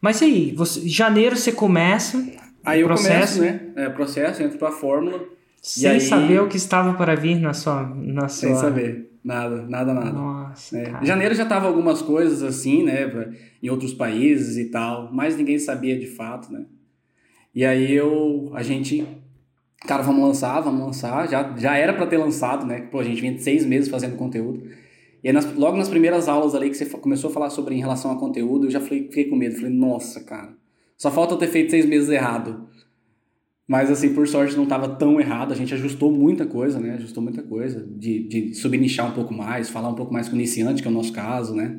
[0.00, 0.52] Mas e aí?
[0.54, 2.22] Você, janeiro você começa.
[2.64, 3.72] Aí eu processo, começo, né?
[3.76, 5.24] É, processo, entro pra fórmula.
[5.60, 6.00] Sem aí...
[6.00, 8.48] saber o que estava para vir na sua, na sua.
[8.48, 9.13] Sem saber.
[9.24, 10.12] Nada, nada, nada.
[10.12, 10.78] Nossa.
[10.78, 11.02] É.
[11.02, 13.10] Em janeiro já tava algumas coisas assim, né?
[13.62, 16.66] Em outros países e tal, mas ninguém sabia de fato, né?
[17.54, 18.50] E aí eu.
[18.52, 19.06] A gente.
[19.86, 21.26] Cara, vamos lançar, vamos lançar.
[21.28, 22.82] Já, já era para ter lançado, né?
[22.82, 24.62] Pô, a gente vinha de seis meses fazendo conteúdo.
[25.22, 27.80] E aí, nas, logo nas primeiras aulas ali que você começou a falar sobre em
[27.80, 29.54] relação a conteúdo, eu já falei, fiquei com medo.
[29.56, 30.54] Falei, nossa, cara,
[30.98, 32.68] só falta eu ter feito seis meses errado.
[33.66, 35.52] Mas, assim, por sorte não estava tão errado.
[35.52, 36.94] A gente ajustou muita coisa, né?
[36.94, 37.86] Ajustou muita coisa.
[37.86, 40.90] De, de subnichar um pouco mais, falar um pouco mais com o iniciante, que é
[40.90, 41.78] o nosso caso, né?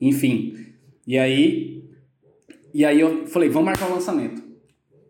[0.00, 0.56] Enfim.
[1.06, 1.84] E aí...
[2.74, 4.42] E aí eu falei, vamos marcar o lançamento.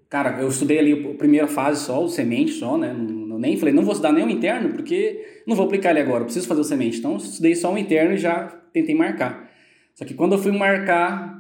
[0.09, 2.92] Cara, eu estudei ali a primeira fase só, o semente só, né?
[2.92, 6.24] Não, nem falei, não vou estudar nem o interno, porque não vou aplicar ele agora,
[6.24, 6.98] preciso fazer o semente.
[6.98, 9.50] Então, eu estudei só o interno e já tentei marcar.
[9.94, 11.36] Só que quando eu fui marcar,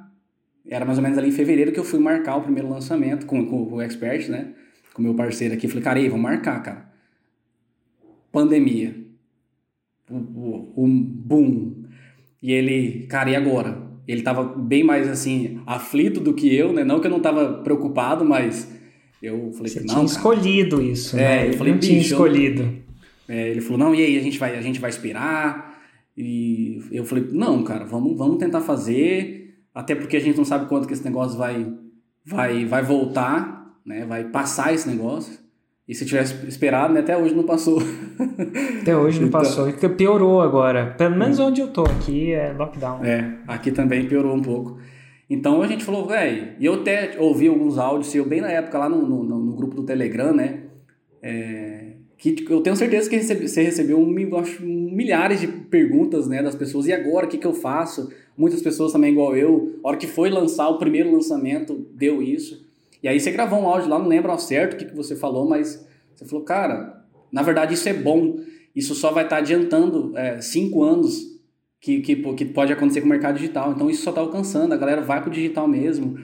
[0.68, 3.46] era mais ou menos ali em fevereiro que eu fui marcar o primeiro lançamento com,
[3.46, 4.52] com, com o Expert, né?
[4.92, 5.68] Com meu parceiro aqui.
[5.68, 6.90] Falei, cara, aí, vamos marcar, cara.
[8.32, 8.94] Pandemia.
[10.10, 11.84] O, boom.
[12.42, 13.84] E ele, cara, e agora?
[14.06, 16.84] Ele tava bem mais, assim, aflito do que eu, né?
[16.84, 18.72] Não que eu não tava preocupado, mas
[19.22, 21.48] eu falei, Você não, tinha escolhido isso, é, né?
[21.48, 22.72] Eu falei, não tinha escolhido.
[23.28, 25.80] É, ele falou, não, e aí, a gente vai, a gente vai esperar?
[26.16, 29.45] E eu falei, não, cara, vamos, vamos tentar fazer
[29.76, 31.70] até porque a gente não sabe quanto que esse negócio vai,
[32.24, 34.06] vai, vai voltar, né?
[34.06, 35.38] Vai passar esse negócio.
[35.86, 37.00] E se tivesse esperado, né?
[37.00, 37.78] até hoje não passou.
[38.80, 39.68] Até hoje não então, passou.
[39.68, 40.94] E piorou agora.
[40.96, 43.04] Pelo menos onde eu tô aqui é lockdown.
[43.04, 44.78] É, aqui também piorou um pouco.
[45.28, 48.78] Então a gente falou, velho, e eu até ouvi alguns áudios seu bem na época
[48.78, 50.62] lá no, no, no grupo do Telegram, né?
[51.22, 56.54] É, que eu tenho certeza que você recebeu um, acho, milhares de perguntas né, das
[56.54, 56.86] pessoas.
[56.86, 58.10] E agora, o que, que eu faço?
[58.36, 62.66] Muitas pessoas também, igual eu, a hora que foi lançar o primeiro lançamento, deu isso.
[63.02, 65.16] E aí você gravou um áudio lá, não lembro ao certo o que, que você
[65.16, 68.36] falou, mas você falou, cara, na verdade isso é bom.
[68.74, 71.36] Isso só vai estar tá adiantando é, cinco anos
[71.80, 73.72] que, que, que pode acontecer com o mercado digital.
[73.72, 76.18] Então isso só está alcançando, a galera vai para o digital mesmo.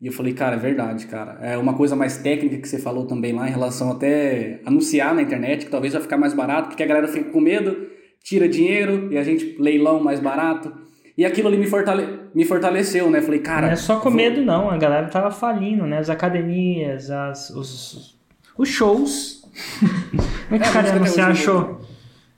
[0.00, 1.38] E eu falei, cara, é verdade, cara.
[1.40, 5.22] É uma coisa mais técnica que você falou também lá em relação até anunciar na
[5.22, 7.86] internet, que talvez vai ficar mais barato, porque a galera fica com medo,
[8.22, 10.83] tira dinheiro e a gente leilão mais barato.
[11.16, 13.20] E aquilo ali me, fortale me fortaleceu, né?
[13.20, 13.66] Falei, cara.
[13.66, 14.12] Não é só com vou...
[14.12, 14.68] medo, não.
[14.68, 15.98] A galera tava falindo, né?
[15.98, 18.18] As academias, as, os,
[18.58, 19.42] os shows.
[20.48, 21.80] como é que é, o cara ia anunciar show?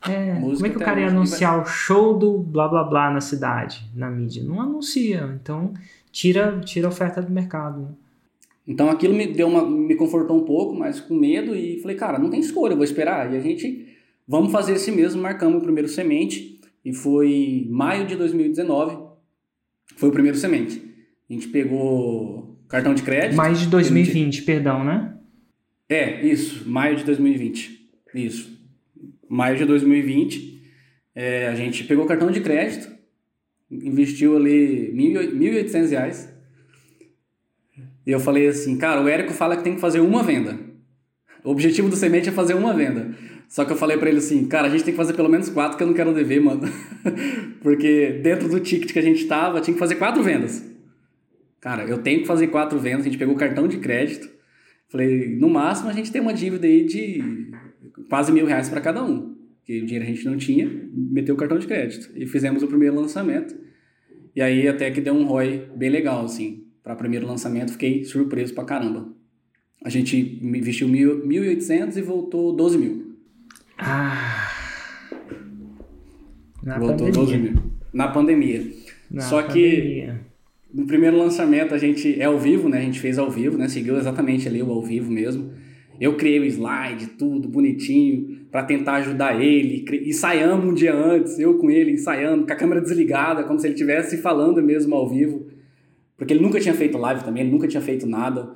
[0.06, 1.62] É, como é que o cara ia anunciar vai...
[1.62, 4.44] o show do blá blá blá na cidade, na mídia?
[4.44, 5.38] Não anuncia.
[5.42, 5.72] Então,
[6.12, 7.80] tira, tira a oferta do mercado.
[7.80, 7.88] Né?
[8.68, 12.18] Então aquilo me deu uma, me confortou um pouco, mas com medo e falei, cara,
[12.18, 13.32] não tem escolha, eu vou esperar.
[13.32, 13.86] E a gente,
[14.26, 16.55] vamos fazer esse mesmo, marcamos o primeiro semente
[16.86, 18.96] e foi maio de 2019,
[19.96, 20.80] foi o primeiro semente.
[21.28, 23.36] A gente pegou cartão de crédito.
[23.36, 25.16] Mais de 2020, perdão, né?
[25.88, 28.56] É, isso, maio de 2020, isso.
[29.28, 30.62] Maio de 2020,
[31.12, 32.88] é, a gente pegou cartão de crédito,
[33.68, 36.28] investiu ali R$ 1.800.
[38.06, 40.56] E eu falei assim, cara, o Érico fala que tem que fazer uma venda.
[41.42, 43.12] O objetivo do semente é fazer uma venda.
[43.48, 45.48] Só que eu falei para ele assim, cara, a gente tem que fazer pelo menos
[45.48, 46.62] quatro que eu não quero dever, mano.
[47.62, 50.64] Porque dentro do ticket que a gente tava, tinha que fazer quatro vendas.
[51.60, 54.28] Cara, eu tenho que fazer quatro vendas, a gente pegou o cartão de crédito.
[54.88, 57.50] Falei, no máximo a gente tem uma dívida aí de
[58.08, 61.38] quase mil reais para cada um que o dinheiro a gente não tinha, meteu o
[61.38, 62.08] cartão de crédito.
[62.14, 63.52] E fizemos o primeiro lançamento.
[64.34, 66.64] E aí até que deu um ROI bem legal, assim.
[66.84, 69.12] Para primeiro lançamento, fiquei surpreso pra caramba.
[69.84, 73.05] A gente investiu 1.800 e voltou 12 mil.
[73.78, 74.48] Ah!
[76.62, 77.12] Na voltou pandemia.
[77.12, 77.62] 12 mil.
[77.92, 78.72] Na pandemia.
[79.10, 80.20] Na Só pandemia.
[80.72, 82.78] que no primeiro lançamento a gente é ao vivo, né?
[82.78, 83.68] A gente fez ao vivo, né?
[83.68, 85.50] Seguiu exatamente ali o ao vivo mesmo.
[86.00, 89.84] Eu criei o slide, tudo bonitinho, para tentar ajudar ele.
[90.06, 93.74] Ensaiamos um dia antes, eu com ele ensaiando, com a câmera desligada, como se ele
[93.74, 95.46] estivesse falando mesmo ao vivo.
[96.16, 98.55] Porque ele nunca tinha feito live também, ele nunca tinha feito nada.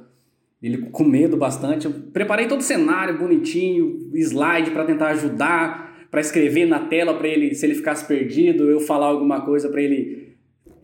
[0.63, 1.87] Ele com medo bastante.
[1.87, 7.29] Eu preparei todo o cenário bonitinho, slide para tentar ajudar, para escrever na tela para
[7.29, 10.37] ele, se ele ficasse perdido, eu falar alguma coisa para ele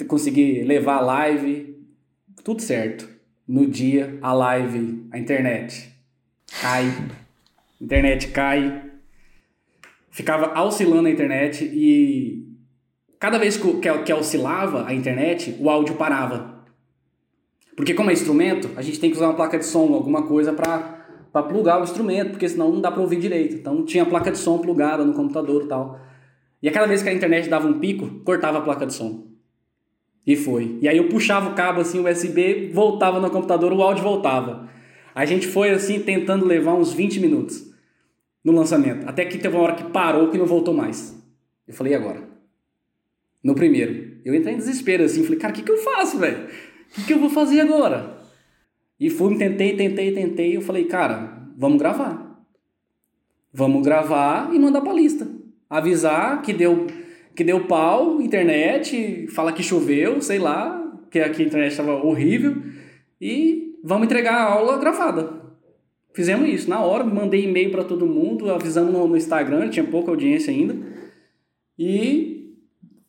[0.06, 1.76] conseguir levar a live.
[2.42, 3.08] Tudo certo.
[3.46, 5.94] No dia, a live, a internet
[6.60, 6.92] cai
[7.80, 8.82] internet cai,
[10.10, 12.56] ficava oscilando a internet e
[13.18, 16.55] cada vez que, que, que oscilava a internet, o áudio parava.
[17.76, 20.52] Porque como é instrumento, a gente tem que usar uma placa de som, alguma coisa
[20.52, 20.96] para
[21.36, 23.56] para plugar o instrumento, porque senão não dá para ouvir direito.
[23.56, 26.00] Então tinha a placa de som plugada no computador e tal.
[26.62, 29.26] E a cada vez que a internet dava um pico, cortava a placa de som.
[30.26, 30.78] E foi.
[30.80, 34.66] E aí eu puxava o cabo assim, USB, voltava no computador, o áudio voltava.
[35.14, 37.70] A gente foi assim tentando levar uns 20 minutos
[38.42, 41.22] no lançamento, até que teve uma hora que parou que não voltou mais.
[41.68, 42.22] Eu falei, e agora?
[43.44, 44.16] No primeiro.
[44.24, 46.48] Eu entrei em desespero assim, falei, cara, o que, que eu faço, velho?
[46.98, 48.18] O que, eu vou fazer agora?
[48.98, 50.56] E fui, tentei, tentei, tentei.
[50.56, 52.44] Eu falei, cara, vamos gravar.
[53.52, 55.28] Vamos gravar e mandar pra lista.
[55.68, 56.86] Avisar que deu,
[57.34, 62.56] que deu pau, internet, fala que choveu, sei lá, que aqui a internet estava horrível.
[63.20, 65.46] E vamos entregar a aula gravada.
[66.14, 70.10] Fizemos isso na hora, mandei e-mail para todo mundo, avisamos no, no Instagram, tinha pouca
[70.10, 70.74] audiência ainda.
[71.78, 72.35] E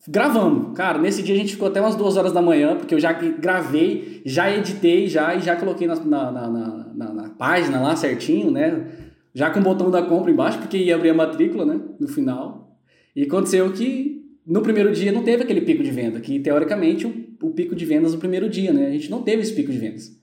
[0.08, 0.74] Gravamos.
[0.76, 3.12] Cara, nesse dia a gente ficou até umas duas horas da manhã, porque eu já
[3.12, 6.50] gravei, já editei já e já coloquei na, na, na,
[6.96, 8.88] na, na página lá certinho, né?
[9.34, 11.82] Já com o botão da compra embaixo, porque ia abrir a matrícula, né?
[12.00, 12.80] No final.
[13.13, 17.48] E aconteceu que no primeiro dia não teve aquele pico de venda, que teoricamente o,
[17.48, 18.88] o pico de vendas no primeiro dia, né?
[18.88, 20.17] A gente não teve esse pico de vendas.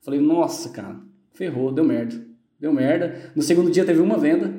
[0.00, 0.96] Falei, nossa, cara,
[1.34, 2.16] ferrou, deu merda.
[2.58, 3.32] Deu merda.
[3.36, 4.54] No segundo dia teve uma venda.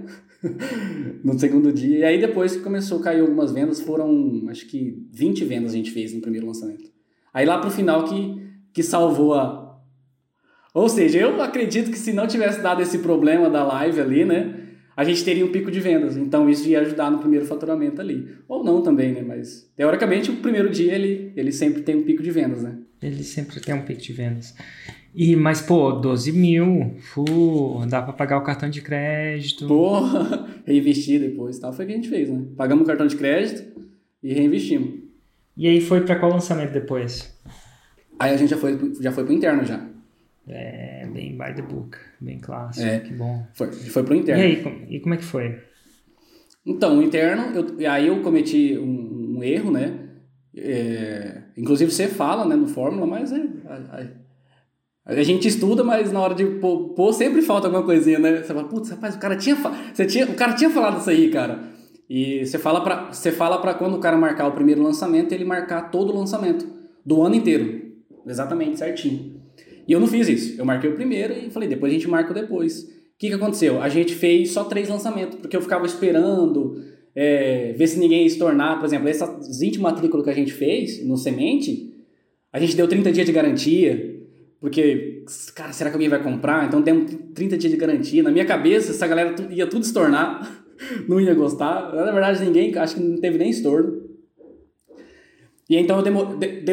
[1.23, 1.99] no segundo dia.
[1.99, 5.75] E aí depois que começou a cair algumas vendas, foram acho que 20 vendas a
[5.75, 6.91] gente fez no primeiro lançamento.
[7.33, 8.41] Aí lá pro final que,
[8.73, 9.79] que salvou a.
[10.73, 14.63] Ou seja, eu acredito que se não tivesse dado esse problema da live ali, né?
[14.95, 16.17] A gente teria um pico de vendas.
[16.17, 18.35] Então isso ia ajudar no primeiro faturamento ali.
[18.47, 19.21] Ou não também, né?
[19.21, 22.77] Mas teoricamente o primeiro dia ele, ele sempre tem um pico de vendas, né?
[23.01, 24.55] Ele sempre tem um pico de vendas.
[25.19, 29.65] E, mas, pô, 12 mil, fu, dá pra pagar o cartão de crédito.
[29.65, 32.45] Porra, reinvestir depois, tal, foi o que a gente fez, né?
[32.55, 33.81] Pagamos o cartão de crédito
[34.21, 34.93] e reinvestimos.
[35.57, 37.35] E aí foi para qual lançamento depois?
[38.19, 39.83] Aí a gente já foi, já foi pro interno já.
[40.47, 43.43] É, bem by the book, bem clássico, é, que bom.
[43.55, 44.43] Foi, foi pro interno.
[44.43, 45.57] E aí, e como é que foi?
[46.63, 49.97] Então, o interno, eu, aí eu cometi um, um erro, né?
[50.55, 54.26] É, inclusive você fala né, no Fórmula, mas é, a
[55.15, 58.37] gente estuda, mas na hora de pôr, sempre falta alguma coisinha, né?
[58.37, 59.55] Você fala, putz, rapaz, o cara tinha,
[59.93, 61.59] você tinha, o cara tinha falado isso aí, cara.
[62.09, 65.45] E você fala para você fala para quando o cara marcar o primeiro lançamento, ele
[65.45, 66.67] marcar todo o lançamento
[67.05, 67.83] do ano inteiro.
[68.25, 69.41] Exatamente, certinho.
[69.87, 70.59] E eu não fiz isso.
[70.59, 72.83] Eu marquei o primeiro e falei, depois a gente marca o depois.
[72.83, 73.81] O que, que aconteceu?
[73.81, 76.83] A gente fez só três lançamentos, porque eu ficava esperando
[77.15, 78.77] é, ver se ninguém ia se tornar.
[78.77, 81.93] Por exemplo, essa 20 matrícula que a gente fez no Semente,
[82.51, 84.16] a gente deu 30 dias de garantia.
[84.59, 86.65] Porque, cara, será que alguém vai comprar?
[86.65, 88.23] Então tem 30 dias de garantia.
[88.23, 90.65] Na minha cabeça, essa galera ia tudo estornar,
[91.07, 91.93] não ia gostar.
[91.93, 94.07] Na verdade, ninguém, acho que não teve nem estorno.
[95.69, 96.63] E então eu demorei,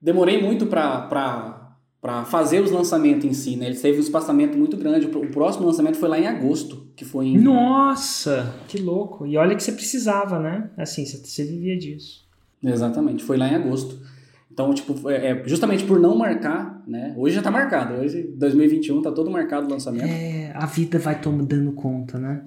[0.00, 3.66] demorei muito para fazer os lançamentos em si, né?
[3.66, 5.06] Ele teve um espaçamento muito grande.
[5.06, 7.38] O próximo lançamento foi lá em agosto, que foi em...
[7.38, 9.26] Nossa, que louco!
[9.26, 10.70] E olha que você precisava, né?
[10.76, 12.24] Assim, você vivia disso.
[12.62, 13.98] Exatamente, foi lá em agosto.
[14.56, 17.12] Então, tipo, é, é, justamente por não marcar, né?
[17.14, 18.00] Hoje já tá marcado.
[18.00, 20.06] Hoje, 2021, tá todo marcado o lançamento.
[20.06, 22.42] É, a vida vai dando conta, né?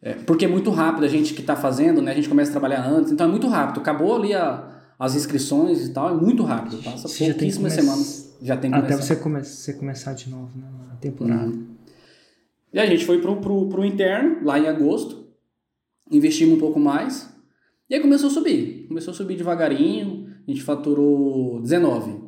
[0.00, 2.12] É, porque é muito rápido a gente que tá fazendo, né?
[2.12, 3.80] A gente começa a trabalhar antes, então é muito rápido.
[3.80, 6.80] Acabou ali a, as inscrições e tal, é muito rápido.
[6.80, 7.84] Passa você pouquíssimas come...
[7.84, 9.42] semanas, já tem que Até você, come...
[9.42, 10.68] você começar de novo, né?
[10.92, 11.46] A temporada.
[11.48, 11.66] Uhum.
[12.72, 15.26] E a gente foi pro, pro, pro interno, lá em agosto.
[16.08, 17.28] Investimos um pouco mais.
[17.90, 18.86] E aí começou a subir.
[18.86, 20.15] Começou a subir devagarinho
[20.46, 22.20] a gente faturou 19.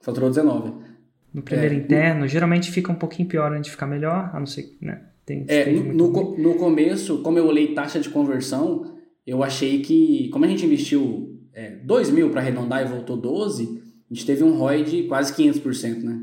[0.00, 0.72] Faturou 19.
[1.34, 2.28] No primeiro é, interno, no...
[2.28, 5.02] geralmente fica um pouquinho pior antes de ficar melhor, a não ser né?
[5.26, 8.96] Tem, é, no, no começo, como eu olhei taxa de conversão,
[9.26, 13.82] eu achei que, como a gente investiu é, 2 mil para arredondar e voltou 12,
[14.10, 16.18] a gente teve um ROI de quase 500%, né?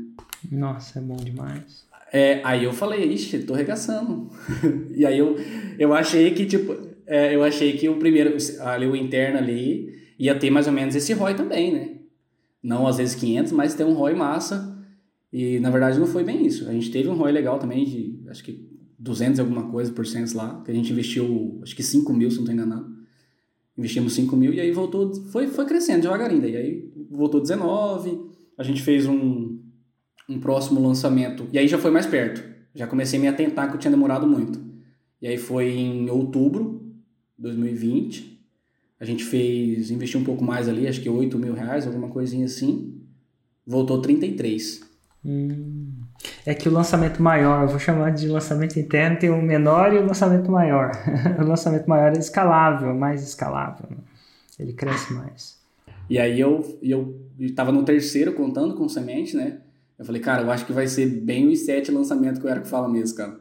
[0.50, 1.86] Nossa, é bom demais.
[2.12, 4.28] É, aí eu falei, ixi, tô arregaçando.
[4.92, 5.36] e aí eu,
[5.78, 6.76] eu achei que, tipo,
[7.06, 10.94] é, eu achei que o primeiro, ali o interno ali, ia ter mais ou menos
[10.94, 11.96] esse ROI também, né?
[12.62, 14.76] Não às vezes 500, mas ter um ROI massa.
[15.32, 16.68] E na verdade não foi bem isso.
[16.68, 20.06] A gente teve um ROI legal também de, acho que 200 e alguma coisa por
[20.06, 22.96] cento lá, que a gente investiu, acho que 5 mil, se não estou enganado.
[23.76, 26.46] Investimos 5 mil e aí voltou, foi, foi crescendo devagarinho.
[26.48, 28.18] E aí voltou 19,
[28.56, 29.58] a gente fez um,
[30.28, 32.42] um próximo lançamento, e aí já foi mais perto.
[32.74, 34.60] Já comecei a me atentar que eu tinha demorado muito.
[35.20, 36.94] E aí foi em outubro
[37.36, 38.35] de 2020,
[38.98, 42.46] a gente fez, investiu um pouco mais ali, acho que 8 mil reais, alguma coisinha
[42.46, 43.00] assim.
[43.66, 44.80] Voltou 33.
[45.24, 45.92] Hum.
[46.46, 49.98] É que o lançamento maior, eu vou chamar de lançamento interno, tem o menor e
[49.98, 50.92] o lançamento maior.
[51.38, 53.86] o lançamento maior é escalável, mais escalável.
[53.90, 53.96] Né?
[54.58, 55.58] Ele cresce mais.
[56.08, 59.58] E aí eu, eu estava no terceiro contando com semente, né?
[59.98, 62.68] Eu falei, cara, eu acho que vai ser bem o i7 lançamento que o Eric
[62.68, 63.40] fala mesmo, cara.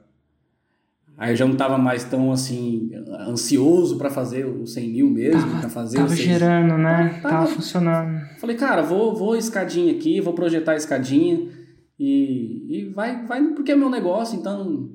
[1.17, 2.91] Aí eu já não estava mais tão assim
[3.27, 6.21] ansioso para fazer o 100 mil mesmo, para fazer tava o 6...
[6.21, 7.19] gerando, né?
[7.21, 8.21] Tava, tava funcionando.
[8.37, 11.49] Falei, cara, vou, vou escadinha aqui, vou projetar a escadinha
[11.97, 14.89] e, e vai, vai porque é meu negócio, então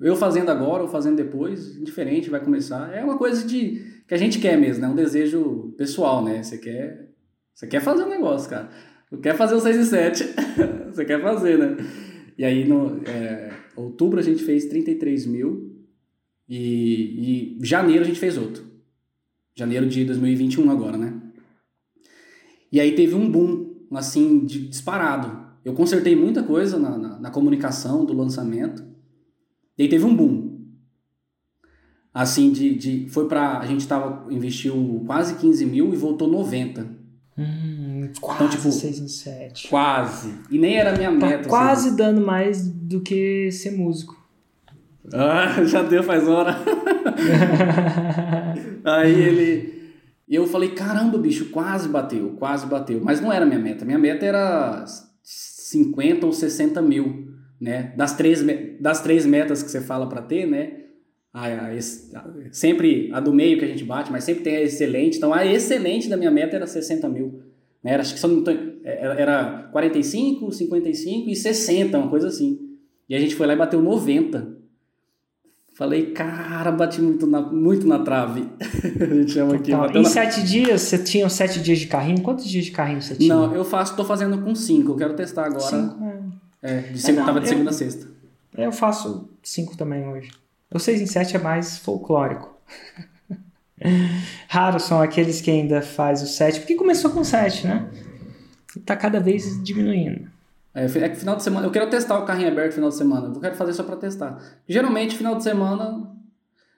[0.00, 2.92] eu fazendo agora ou fazendo depois, diferente, vai começar.
[2.92, 4.88] É uma coisa de que a gente quer mesmo, né?
[4.88, 6.42] Um desejo pessoal, né?
[6.42, 7.08] Você quer,
[7.54, 8.68] você quer fazer um negócio, cara.
[9.10, 10.34] Não quer fazer o 6 e 7,
[10.90, 11.76] você quer fazer, né?
[12.36, 15.76] E aí, no é, outubro a gente fez 33 mil
[16.48, 18.64] e, e janeiro a gente fez outro.
[19.54, 21.22] Janeiro de 2021 agora, né?
[22.70, 25.46] E aí teve um boom, assim, de, disparado.
[25.64, 28.84] Eu consertei muita coisa na, na, na comunicação do lançamento.
[29.78, 30.56] E aí teve um boom.
[32.12, 36.82] Assim, de, de foi para A gente tava, investiu quase 15 mil e voltou 90.
[37.38, 37.75] Hum,
[38.20, 39.68] quase então, tipo, 6 em 7.
[39.68, 40.34] Quase.
[40.50, 41.48] E nem era a minha tá meta.
[41.48, 41.96] Quase assim.
[41.96, 44.16] dando mais do que ser músico.
[45.12, 46.56] Ah, já deu faz hora.
[48.84, 49.76] Aí ele.
[50.28, 53.00] E eu falei, caramba, bicho, quase bateu, quase bateu.
[53.02, 53.84] Mas não era minha meta.
[53.84, 54.84] Minha meta era
[55.22, 57.28] 50 ou 60 mil,
[57.60, 57.92] né?
[57.96, 58.44] Das três,
[58.80, 60.72] das três metas que você fala para ter, né?
[61.32, 61.80] A, a, a,
[62.50, 65.18] sempre a do meio que a gente bate, mas sempre tem a excelente.
[65.18, 67.42] Então a excelente da minha meta era 60 mil.
[67.86, 67.92] Né?
[67.92, 68.50] Era, acho que só não tô,
[68.82, 72.58] era, era 45, 55 e 60, uma coisa assim.
[73.08, 74.56] E a gente foi lá e bateu 90.
[75.74, 78.48] Falei, cara, bati muito na, muito na trave.
[78.58, 79.70] a gente chama aqui.
[79.72, 80.04] Em na...
[80.04, 82.22] sete dias, você tinha sete dias de carrinho?
[82.22, 83.32] Quantos dias de carrinho você tinha?
[83.32, 84.92] Não, eu faço, tô fazendo com cinco.
[84.92, 85.60] Eu quero testar agora.
[85.60, 86.02] Cinco,
[86.62, 86.78] é.
[86.78, 88.08] é de segunda, é, não, tava de segunda eu, a sexta.
[88.56, 90.30] Eu faço cinco também hoje.
[90.72, 92.56] O 6 em 7 é mais folclórico.
[94.48, 97.88] Raros são aqueles que ainda faz o 7, porque começou com 7, né?
[98.76, 100.28] E tá cada vez diminuindo.
[100.74, 101.66] É, é que final de semana.
[101.66, 103.32] Eu quero testar o carrinho aberto final de semana.
[103.34, 104.38] Eu quero fazer só para testar.
[104.68, 106.14] Geralmente, final de semana.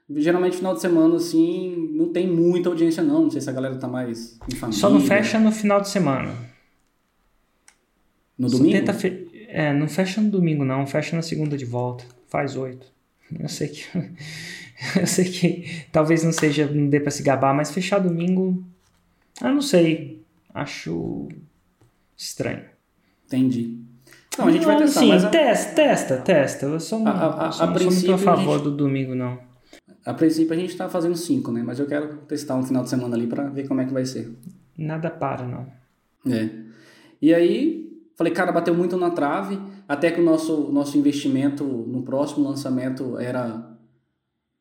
[0.09, 3.25] Geralmente, final de semana, assim, não tem muita audiência, não.
[3.25, 4.81] Não sei se a galera tá mais em família.
[4.81, 6.33] Só não fecha no final de semana.
[8.39, 8.93] No domingo?
[8.93, 9.29] Fe...
[9.49, 10.87] É, não fecha no domingo, não.
[10.87, 12.05] Fecha na segunda de volta.
[12.29, 12.87] Faz oito.
[13.39, 13.85] Eu sei que.
[14.99, 16.67] eu sei que talvez não seja.
[16.67, 18.65] Não dê pra se gabar, mas fechar domingo.
[19.43, 20.23] Eu não sei.
[20.55, 21.29] Acho
[22.17, 22.65] estranho.
[23.27, 23.79] Entendi.
[24.39, 25.01] Não, a gente vai testar.
[25.01, 25.29] Sim, mas a...
[25.29, 26.67] testa, testa, testa.
[26.67, 28.65] Eu sou, a, a, a, sou, muito a favor gente...
[28.65, 29.39] do domingo, não.
[30.05, 31.63] A princípio a gente tá fazendo cinco, né?
[31.63, 34.07] Mas eu quero testar um final de semana ali para ver como é que vai
[34.07, 34.33] ser.
[34.77, 35.67] Nada para, não.
[36.33, 36.49] É.
[37.21, 39.59] E aí, falei, cara, bateu muito na trave.
[39.89, 43.77] Até que o nosso, nosso investimento no próximo lançamento era,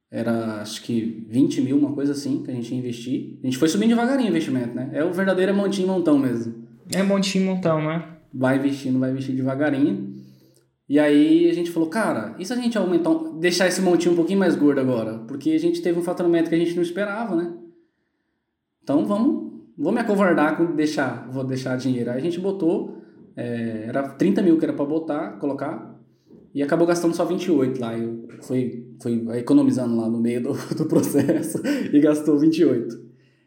[0.10, 3.39] era acho que 20 mil, uma coisa assim, que a gente ia investir.
[3.43, 4.89] A gente foi subindo devagarinho o investimento, né?
[4.93, 6.67] É o verdadeiro montinho montão mesmo.
[6.93, 8.08] É montinho montão, né?
[8.34, 10.15] Vai investindo, vai investir devagarinho.
[10.88, 14.15] E aí a gente falou, cara, e se a gente aumentar, deixar esse montinho um
[14.15, 15.20] pouquinho mais gordo agora?
[15.28, 17.54] Porque a gente teve um faturamento que a gente não esperava, né?
[18.82, 22.12] Então vamos, vou me acovardar com deixar, vou deixar dinheiro.
[22.12, 22.98] Aí a gente botou
[23.36, 25.96] é, era 30 mil que era para botar, colocar,
[26.58, 27.96] e acabou gastando só 28 lá.
[27.96, 31.62] Eu fui, fui economizando lá no meio do, do processo
[31.93, 33.00] e gastou 28.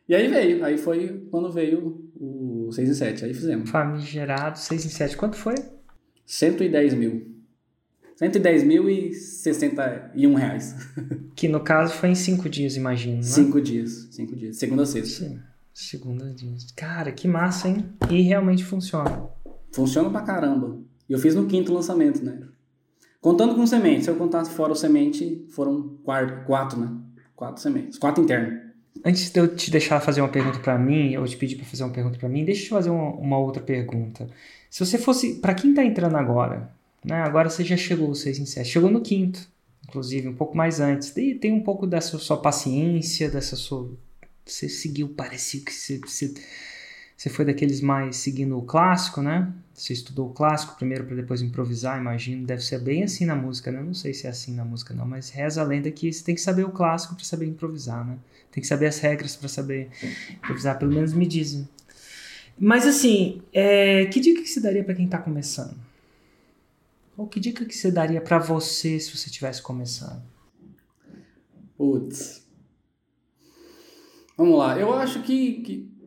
[0.08, 3.68] E aí veio, aí foi quando veio o 6 e 7, aí fizemos.
[3.68, 5.56] Famigerado, 6 e 7, quanto foi?
[6.24, 7.34] 110 mil.
[8.14, 10.76] 110 mil e 61 reais.
[11.34, 13.22] Que no caso foi em 5 dias, imagino.
[13.22, 13.62] 5 né?
[13.64, 14.56] dias, 5 dias.
[14.56, 15.24] Segunda a sexta.
[15.24, 15.40] Sim.
[15.72, 16.70] Segunda dias.
[16.76, 17.86] Cara, que massa, hein?
[18.08, 19.26] E realmente funciona.
[19.72, 20.78] Funciona pra caramba.
[21.08, 22.40] E eu fiz no quinto lançamento, né?
[23.20, 26.96] Contando com semente, se eu contasse fora o semente, foram quatro, quatro né?
[27.36, 28.70] Quatro sementes, quatro internos.
[29.04, 31.84] Antes de eu te deixar fazer uma pergunta para mim, eu te pedir para fazer
[31.84, 34.28] uma pergunta para mim, deixa eu te fazer uma, uma outra pergunta.
[34.68, 36.70] Se você fosse, para quem tá entrando agora,
[37.04, 37.22] né?
[37.22, 39.48] Agora você já chegou, 6 em 7, chegou no quinto,
[39.88, 41.10] inclusive um pouco mais antes.
[41.10, 43.90] Tem, tem um pouco dessa sua paciência, dessa sua
[44.44, 46.34] você seguiu, parecia que você, você
[47.20, 49.52] você foi daqueles mais seguindo o clássico, né?
[49.74, 52.46] Você estudou o clássico primeiro para depois improvisar, imagino.
[52.46, 53.82] Deve ser bem assim na música, né?
[53.82, 56.34] Não sei se é assim na música, não, mas reza a lenda que você tem
[56.34, 58.16] que saber o clássico para saber improvisar, né?
[58.50, 59.90] Tem que saber as regras para saber
[60.32, 61.68] improvisar, pelo menos me dizem.
[62.58, 65.76] Mas assim, é, que dica que você daria para quem está começando?
[67.18, 70.22] Ou que dica que você daria para você se você estivesse começando?
[71.76, 72.46] Putz.
[74.38, 74.78] Vamos lá.
[74.78, 75.99] Eu acho que, que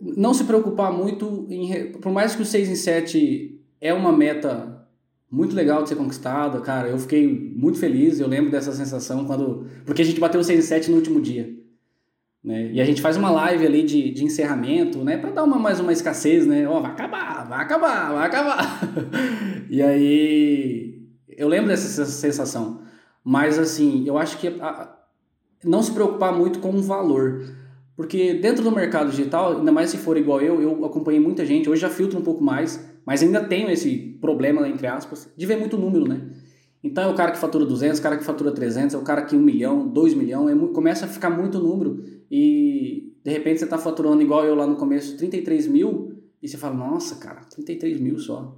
[0.00, 1.92] não se preocupar muito em.
[1.92, 4.86] Por mais que o 6 em 7 é uma meta
[5.30, 6.88] muito legal de ser conquistado, cara.
[6.88, 9.66] Eu fiquei muito feliz, eu lembro dessa sensação quando.
[9.84, 11.56] Porque a gente bateu 6 em 7 no último dia.
[12.42, 12.70] Né?
[12.72, 15.16] E a gente faz uma live ali de, de encerramento, né?
[15.16, 16.66] Pra dar uma, mais uma escassez, né?
[16.68, 18.80] Ó, oh, vai acabar, vai acabar, vai acabar.
[19.68, 20.98] e aí.
[21.28, 22.82] Eu lembro dessa sensação.
[23.22, 24.96] Mas, assim, eu acho que a,
[25.62, 27.42] não se preocupar muito com o valor.
[27.98, 31.68] Porque dentro do mercado digital, ainda mais se for igual eu, eu acompanhei muita gente,
[31.68, 35.56] hoje já filtro um pouco mais, mas ainda tenho esse problema, entre aspas, de ver
[35.56, 36.30] muito número, né?
[36.80, 39.22] Então é o cara que fatura 200, o cara que fatura 300, é o cara
[39.22, 43.64] que 1 milhão, 2 milhões, é, começa a ficar muito número e de repente você
[43.64, 47.98] está faturando igual eu lá no começo, 33 mil, e você fala, nossa, cara, 33
[47.98, 48.56] mil só.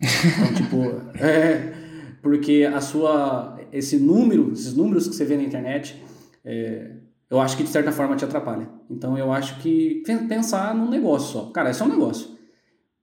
[0.00, 1.72] Então, tipo, é,
[2.20, 6.02] porque a sua, esse número, esses números que você vê na internet,
[6.44, 6.96] é,
[7.32, 8.68] eu acho que de certa forma te atrapalha.
[8.90, 11.46] Então eu acho que pensar num negócio só.
[11.46, 12.28] Cara, é um negócio.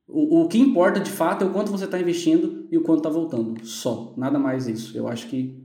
[0.08, 3.00] O, o que importa de fato é o quanto você está investindo e o quanto
[3.00, 3.66] está voltando.
[3.66, 4.14] Só.
[4.16, 4.96] Nada mais isso.
[4.96, 5.60] Eu acho que.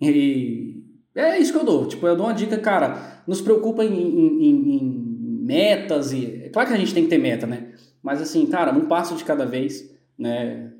[0.00, 0.82] E
[1.14, 1.84] é isso que eu dou.
[1.86, 3.22] Tipo, eu dou uma dica, cara.
[3.26, 6.44] Não se preocupa em, em, em, em metas e.
[6.44, 7.74] É claro que a gente tem que ter meta, né?
[8.02, 10.72] Mas assim, cara, um passo de cada vez, né?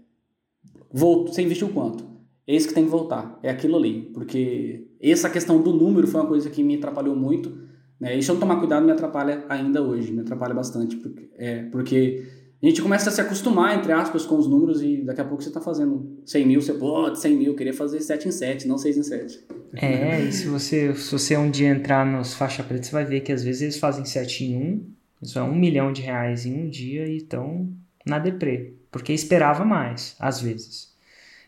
[0.91, 2.16] Volta, você investiu quanto?
[2.47, 3.39] É isso que tem que voltar.
[3.43, 4.11] É aquilo ali.
[4.15, 7.53] Porque essa questão do número foi uma coisa que me atrapalhou muito.
[7.99, 8.17] Né?
[8.17, 10.13] E se eu não tomar cuidado, me atrapalha ainda hoje.
[10.13, 10.97] Me atrapalha bastante.
[10.97, 12.25] Porque, é, porque
[12.63, 15.43] a gente começa a se acostumar, entre aspas, com os números e daqui a pouco
[15.43, 18.79] você está fazendo 100 mil, você, pô, 100 mil, queria fazer 7 em 7, não
[18.79, 19.45] 6 em 7.
[19.75, 23.21] É, e se você, se você um dia entrar nos faixa preta, você vai ver
[23.21, 24.85] que às vezes eles fazem 7 em 1,
[25.23, 27.69] isso é um milhão de reais em um dia e estão
[28.07, 30.86] na deprê, porque esperava mais, às vezes.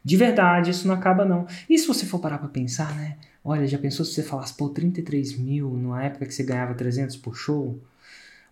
[0.09, 1.47] De verdade, isso não acaba não.
[1.69, 3.19] E se você for parar para pensar, né?
[3.45, 7.15] Olha, já pensou se você falasse, pô, 33 mil numa época que você ganhava 300
[7.19, 7.79] por show?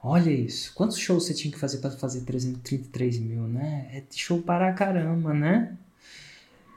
[0.02, 0.74] Olha isso.
[0.74, 3.88] Quantos shows você tinha que fazer para fazer 333 mil, né?
[3.90, 5.74] É show para caramba, né?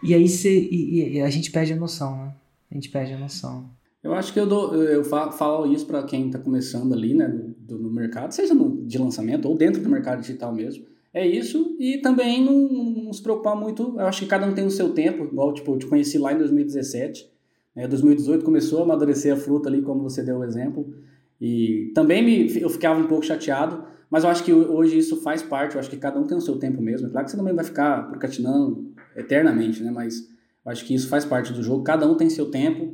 [0.02, 2.34] E aí você, e, e a gente perde a noção, né?
[2.72, 3.70] A gente perde a noção.
[4.02, 7.78] Eu acho que eu dou, eu falo isso para quem está começando ali, né, no,
[7.78, 10.86] no mercado, seja no, de lançamento ou dentro do mercado digital mesmo.
[11.20, 12.70] É isso, e também não,
[13.04, 13.94] não, se preocupar muito.
[14.00, 16.32] Eu acho que cada um tem o seu tempo, igual tipo, eu te conheci lá
[16.32, 17.30] em 2017.
[17.76, 20.96] Né, 2018 começou a amadurecer a fruta ali, como você deu o exemplo.
[21.42, 25.44] E também me, eu ficava um pouco chateado, mas eu acho que hoje isso faz
[25.44, 25.76] parte.
[25.76, 27.10] Eu acho que cada um tem o seu tempo mesmo.
[27.10, 29.92] Claro que você também vai ficar procrastinando eternamente, né?
[29.92, 30.22] Mas
[30.66, 31.84] eu acho que isso faz parte do jogo.
[31.84, 32.94] Cada um tem seu tempo.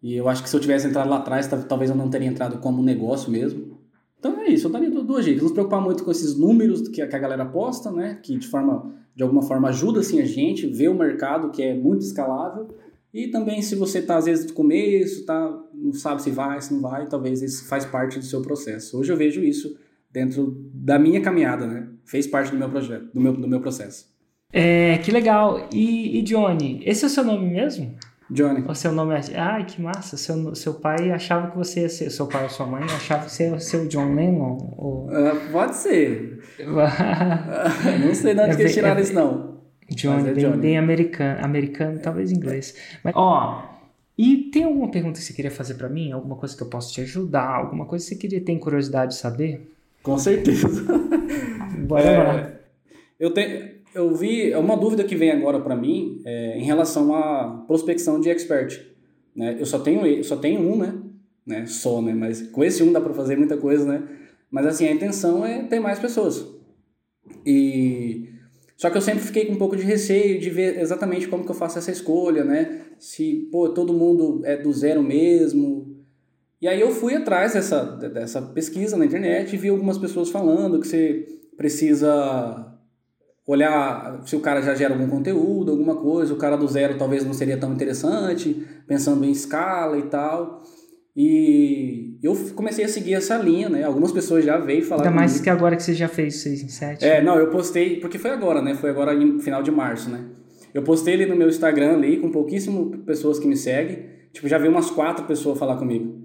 [0.00, 2.58] E eu acho que se eu tivesse entrado lá atrás, talvez eu não teria entrado
[2.58, 3.80] como negócio mesmo.
[4.22, 5.42] Então é isso, eu daria duas dicas.
[5.42, 8.18] Não se preocupar muito com esses números que a, que a galera posta, né?
[8.22, 11.74] Que de forma, de alguma forma ajuda assim a gente, ver o mercado que é
[11.74, 12.68] muito escalável.
[13.12, 16.72] E também se você está às vezes no começo, tá, não sabe se vai, se
[16.72, 18.98] não vai, talvez isso faz parte do seu processo.
[18.98, 19.76] Hoje eu vejo isso
[20.10, 21.88] dentro da minha caminhada, né?
[22.04, 24.10] Fez parte do meu projeto, do meu, do meu processo.
[24.52, 25.68] É, que legal.
[25.72, 27.94] E, e Johnny, esse é o seu nome mesmo?
[28.32, 28.64] Johnny.
[28.66, 29.38] O seu nome é.
[29.38, 30.16] Ai, que massa.
[30.16, 32.10] Seu, seu pai achava que você ia ser.
[32.10, 34.74] Seu pai ou sua mãe achava que você ia ser o John Lennon?
[34.78, 35.06] Ou...
[35.08, 36.42] Uh, pode ser.
[36.64, 39.52] não sei de onde é, que eles tiraram é, isso, não.
[39.90, 40.56] Johnny, é bem, Johnny.
[40.56, 42.74] bem americano, americano, talvez inglês.
[43.04, 43.70] Mas, ó.
[44.16, 46.12] E tem alguma pergunta que você queria fazer para mim?
[46.12, 47.48] Alguma coisa que eu posso te ajudar?
[47.48, 49.70] Alguma coisa que você queria ter curiosidade de saber?
[50.02, 50.68] Com certeza.
[51.86, 52.50] Bora é, lá.
[53.18, 57.14] Eu tenho eu vi é uma dúvida que vem agora para mim é, em relação
[57.14, 58.80] à prospecção de expert.
[59.34, 59.56] Né?
[59.58, 60.94] Eu só tenho só tenho um, né?
[61.46, 61.66] né?
[61.66, 62.12] Só, né?
[62.14, 64.02] Mas com esse um dá para fazer muita coisa, né?
[64.50, 66.46] Mas assim a intenção é ter mais pessoas.
[67.44, 68.28] E
[68.76, 71.50] só que eu sempre fiquei com um pouco de receio de ver exatamente como que
[71.50, 72.82] eu faço essa escolha, né?
[72.98, 75.96] Se pô todo mundo é do zero mesmo.
[76.60, 80.80] E aí eu fui atrás dessa dessa pesquisa na internet e vi algumas pessoas falando
[80.80, 81.26] que você
[81.56, 82.71] precisa
[83.46, 87.24] olhar se o cara já gera algum conteúdo, alguma coisa, o cara do zero talvez
[87.24, 90.62] não seria tão interessante, pensando em escala e tal.
[91.14, 93.84] E eu comecei a seguir essa linha, né?
[93.84, 95.02] Algumas pessoas já veio falar.
[95.02, 97.04] Ainda mais que agora que você já fez 6 em 7.
[97.04, 98.74] É, não, eu postei, porque foi agora, né?
[98.74, 100.24] Foi agora em final de março, né?
[100.72, 104.06] Eu postei ele no meu Instagram ali, com pouquíssimas pessoas que me seguem.
[104.32, 106.21] Tipo, já veio umas quatro pessoas falar comigo.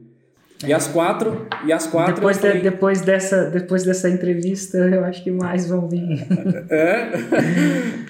[0.65, 5.23] E as quatro, e as quatro depois, de, depois, dessa, depois dessa entrevista, eu acho
[5.23, 6.03] que mais vão vir.
[6.71, 7.11] é.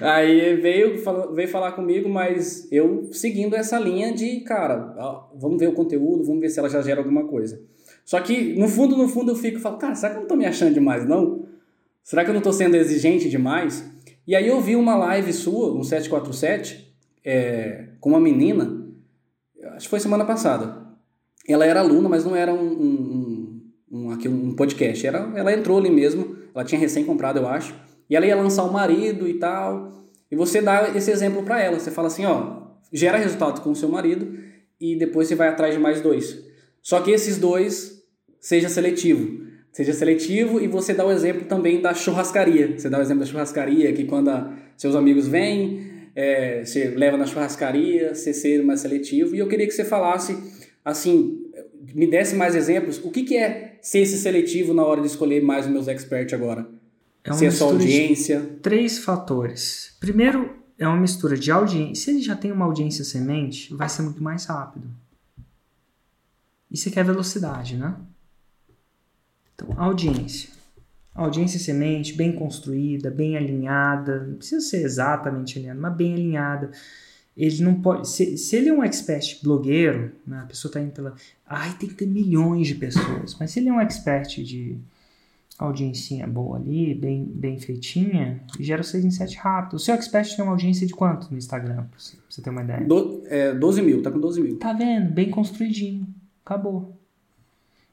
[0.00, 0.94] Aí veio,
[1.34, 4.94] veio falar comigo, mas eu seguindo essa linha de, cara,
[5.34, 7.60] vamos ver o conteúdo, vamos ver se ela já gera alguma coisa.
[8.02, 10.36] Só que, no fundo, no fundo, eu fico falo, cara, será que eu não tô
[10.36, 11.44] me achando demais, não?
[12.02, 13.84] Será que eu não tô sendo exigente demais?
[14.26, 18.86] E aí eu vi uma live sua, um 747, é, com uma menina,
[19.74, 20.77] acho que foi semana passada
[21.52, 25.06] ela era aluna, mas não era um, um, um, aqui, um podcast.
[25.06, 27.74] Era, ela entrou ali mesmo, ela tinha recém comprado, eu acho.
[28.08, 29.92] E ela ia lançar o marido e tal.
[30.30, 31.78] e você dá esse exemplo para ela.
[31.78, 34.34] Você fala assim, ó, gera resultado com o seu marido
[34.80, 36.42] e depois você vai atrás de mais dois.
[36.82, 38.02] Só que esses dois
[38.40, 39.46] seja seletivo.
[39.72, 42.78] Seja seletivo e você dá o exemplo também da churrascaria.
[42.78, 44.30] Você dá o exemplo da churrascaria, que quando
[44.76, 49.34] seus amigos vêm, é, você leva na churrascaria, você ser mais seletivo.
[49.34, 50.36] E eu queria que você falasse,
[50.88, 51.50] assim,
[51.94, 52.98] me desse mais exemplos.
[53.02, 56.34] O que, que é ser esse seletivo na hora de escolher mais os meus experts
[56.34, 56.66] agora?
[57.24, 58.58] É uma só mistura de audiência.
[58.62, 59.96] Três fatores.
[60.00, 62.04] Primeiro, é uma mistura de audiência.
[62.04, 64.88] Se ele já tem uma audiência semente, vai ser muito mais rápido.
[66.70, 67.96] E você quer velocidade, né?
[69.54, 70.50] Então, audiência.
[71.14, 74.24] Audiência semente, bem construída, bem alinhada.
[74.24, 76.70] Não precisa ser exatamente alinhada, mas bem alinhada.
[77.38, 78.08] Ele não pode.
[78.08, 81.14] Se, se ele é um expert blogueiro, né, a pessoa está indo pela.
[81.46, 83.36] Ai, tem que ter milhões de pessoas.
[83.38, 84.76] Mas se ele é um expert de
[85.56, 89.74] audiência boa ali, bem, bem feitinha, gera o 6 em 7 rápido.
[89.74, 92.84] O seu expert tem uma audiência de quanto no Instagram, pra você, ter uma ideia?
[92.84, 94.58] Do, é, 12 mil, tá com 12 mil.
[94.58, 95.12] Tá vendo?
[95.12, 96.08] Bem construidinho.
[96.44, 96.96] Acabou.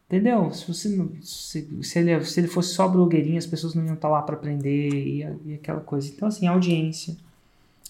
[0.08, 0.52] Entendeu?
[0.52, 3.94] Se, você não, se, se, ele, se ele fosse só blogueirinho, as pessoas não iam
[3.94, 6.12] estar lá para aprender e, e aquela coisa.
[6.12, 7.16] Então, assim, audiência.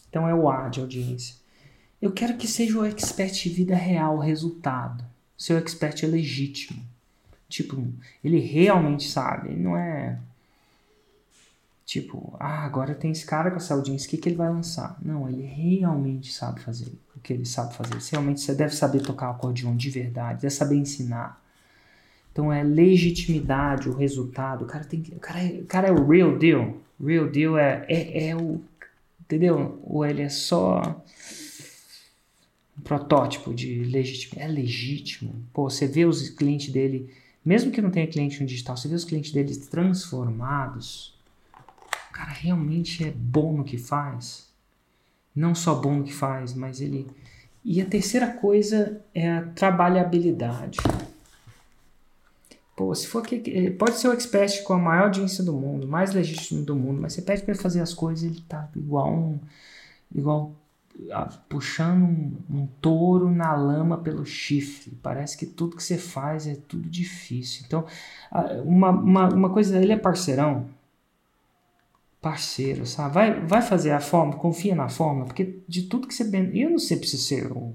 [0.09, 1.44] Então, é o A de audiência.
[2.05, 5.03] Eu quero que seja o expert de vida real, resultado.
[5.35, 6.79] Seu expert é legítimo.
[7.49, 7.83] Tipo,
[8.23, 9.49] ele realmente sabe.
[9.49, 10.19] Ele não é.
[11.83, 14.99] Tipo, ah, agora tem esse cara com essa audiência, o que, que ele vai lançar?
[15.01, 17.99] Não, ele realmente sabe fazer o que ele sabe fazer.
[17.99, 21.43] Você realmente você deve saber tocar acordeon de verdade, deve saber ensinar.
[22.31, 24.65] Então é legitimidade, o resultado.
[24.65, 25.03] O cara tem.
[25.11, 26.77] O cara é, o cara é o real deal.
[27.03, 28.61] Real deal é, é, é o.
[29.21, 29.81] Entendeu?
[29.83, 31.03] Ou ele é só
[32.77, 34.41] um protótipo de legítimo.
[34.41, 35.43] É legítimo.
[35.53, 37.13] Pô, você vê os clientes dele,
[37.43, 41.13] mesmo que não tenha cliente no digital, você vê os clientes dele transformados.
[42.09, 44.49] O cara realmente é bom no que faz.
[45.35, 47.07] Não só bom no que faz, mas ele.
[47.63, 50.77] E a terceira coisa é a trabalhabilidade.
[52.75, 56.13] Pô, se for que pode ser o expert com a maior audiência do mundo, mais
[56.13, 59.39] legítimo do mundo, mas você pede para ele fazer as coisas, ele tá igual um
[60.13, 60.53] igual
[61.49, 64.97] puxando um, um, touro na lama pelo chifre.
[65.01, 67.63] Parece que tudo que você faz é tudo difícil.
[67.65, 67.85] Então,
[68.65, 70.67] uma, uma, uma coisa, ele é parceirão.
[72.21, 73.13] Parceiro, sabe?
[73.13, 76.23] Vai, vai fazer a fórmula, confia na fórmula, porque de tudo que você.
[76.53, 77.73] Eu não sei se ser um,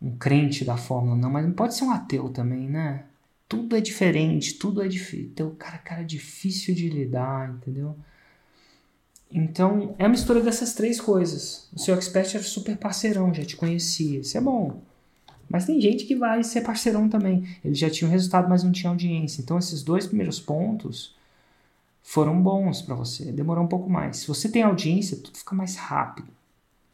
[0.00, 3.04] um crente da fórmula, não, mas não pode ser um ateu também, né?
[3.48, 5.26] Tudo é diferente, tudo é difícil.
[5.26, 7.96] Então, cara, cara, difícil de lidar, entendeu?
[9.32, 11.68] Então, é a mistura dessas três coisas.
[11.72, 14.20] O seu expert era super parceirão, já te conhecia.
[14.20, 14.82] Isso é bom.
[15.48, 17.46] Mas tem gente que vai ser parceirão também.
[17.64, 19.40] Ele já tinha um resultado, mas não tinha audiência.
[19.40, 21.14] Então, esses dois primeiros pontos
[22.02, 23.32] foram bons para você.
[23.32, 24.18] Demorou um pouco mais.
[24.18, 26.28] Se você tem audiência, tudo fica mais rápido.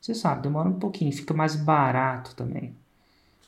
[0.00, 1.12] Você sabe, demora um pouquinho.
[1.12, 2.74] Fica mais barato também.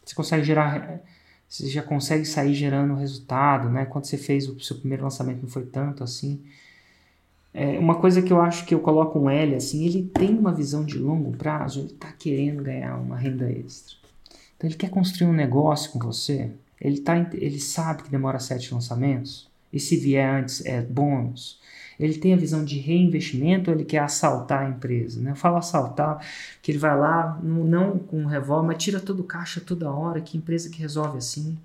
[0.05, 1.01] Você consegue gerar.
[1.49, 3.85] Você já consegue sair gerando resultado, né?
[3.85, 6.43] Quando você fez o seu primeiro lançamento, não foi tanto assim.
[7.53, 10.53] É, uma coisa que eu acho que eu coloco um L, assim, ele tem uma
[10.53, 13.97] visão de longo prazo, ele está querendo ganhar uma renda extra.
[14.57, 18.73] Então ele quer construir um negócio com você, ele, tá, ele sabe que demora sete
[18.73, 21.59] lançamentos, e se vier antes é bônus.
[21.99, 25.21] Ele tem a visão de reinvestimento ou ele quer assaltar a empresa?
[25.21, 25.33] Né?
[25.33, 26.25] Eu falo assaltar,
[26.63, 30.21] que ele vai lá, não com um revólver, mas tira todo o caixa toda hora,
[30.21, 31.59] que empresa que resolve assim?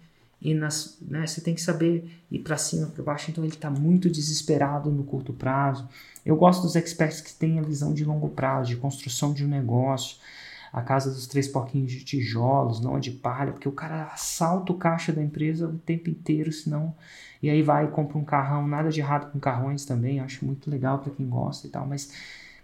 [0.45, 3.31] E nas, né, você tem que saber ir para cima, para baixo.
[3.31, 5.89] Então ele está muito desesperado no curto prazo.
[6.23, 9.47] Eu gosto dos experts que têm a visão de longo prazo, de construção de um
[9.47, 10.17] negócio.
[10.71, 14.71] A casa dos três porquinhos de tijolos, não a de palha, porque o cara assalta
[14.71, 16.93] o caixa da empresa o tempo inteiro, senão.
[17.41, 20.69] E aí vai e compra um carrão, nada de errado com carrões também, acho muito
[20.69, 22.11] legal para quem gosta e tal, mas,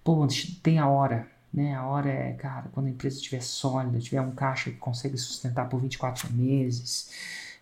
[0.03, 0.27] pô,
[0.61, 1.73] tem a hora, né?
[1.73, 5.67] A hora é, cara, quando a empresa estiver sólida, tiver um caixa que consegue sustentar
[5.69, 7.09] por 24 meses,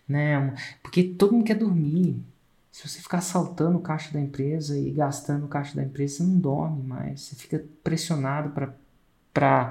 [0.08, 0.54] né?
[0.82, 2.22] Porque todo mundo quer dormir.
[2.70, 6.22] Se você ficar saltando o caixa da empresa e gastando o caixa da empresa, você
[6.22, 7.22] não dorme mais.
[7.22, 8.52] Você fica pressionado
[9.32, 9.64] para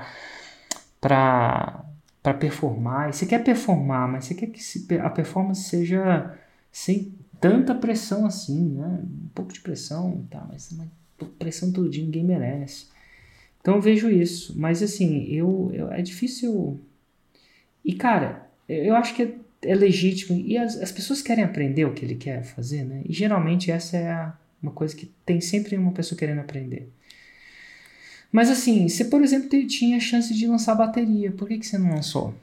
[2.39, 3.09] performar.
[3.09, 4.61] E você quer performar, mas você quer que
[4.97, 6.37] a performance seja
[6.71, 9.01] sem tanta pressão assim, né?
[9.03, 10.87] Um pouco de pressão, tá, mas uma
[11.37, 12.87] pressão todo dia ninguém merece.
[13.61, 16.79] Então eu vejo isso, mas assim, eu, eu é difícil.
[17.83, 22.05] E cara, eu acho que é legítimo e as, as pessoas querem aprender o que
[22.05, 23.01] ele quer fazer, né?
[23.05, 26.89] E geralmente essa é a, uma coisa que tem sempre uma pessoa querendo aprender.
[28.31, 31.91] Mas assim, você por exemplo tinha chance de lançar bateria, por que, que você não
[31.91, 32.33] lançou?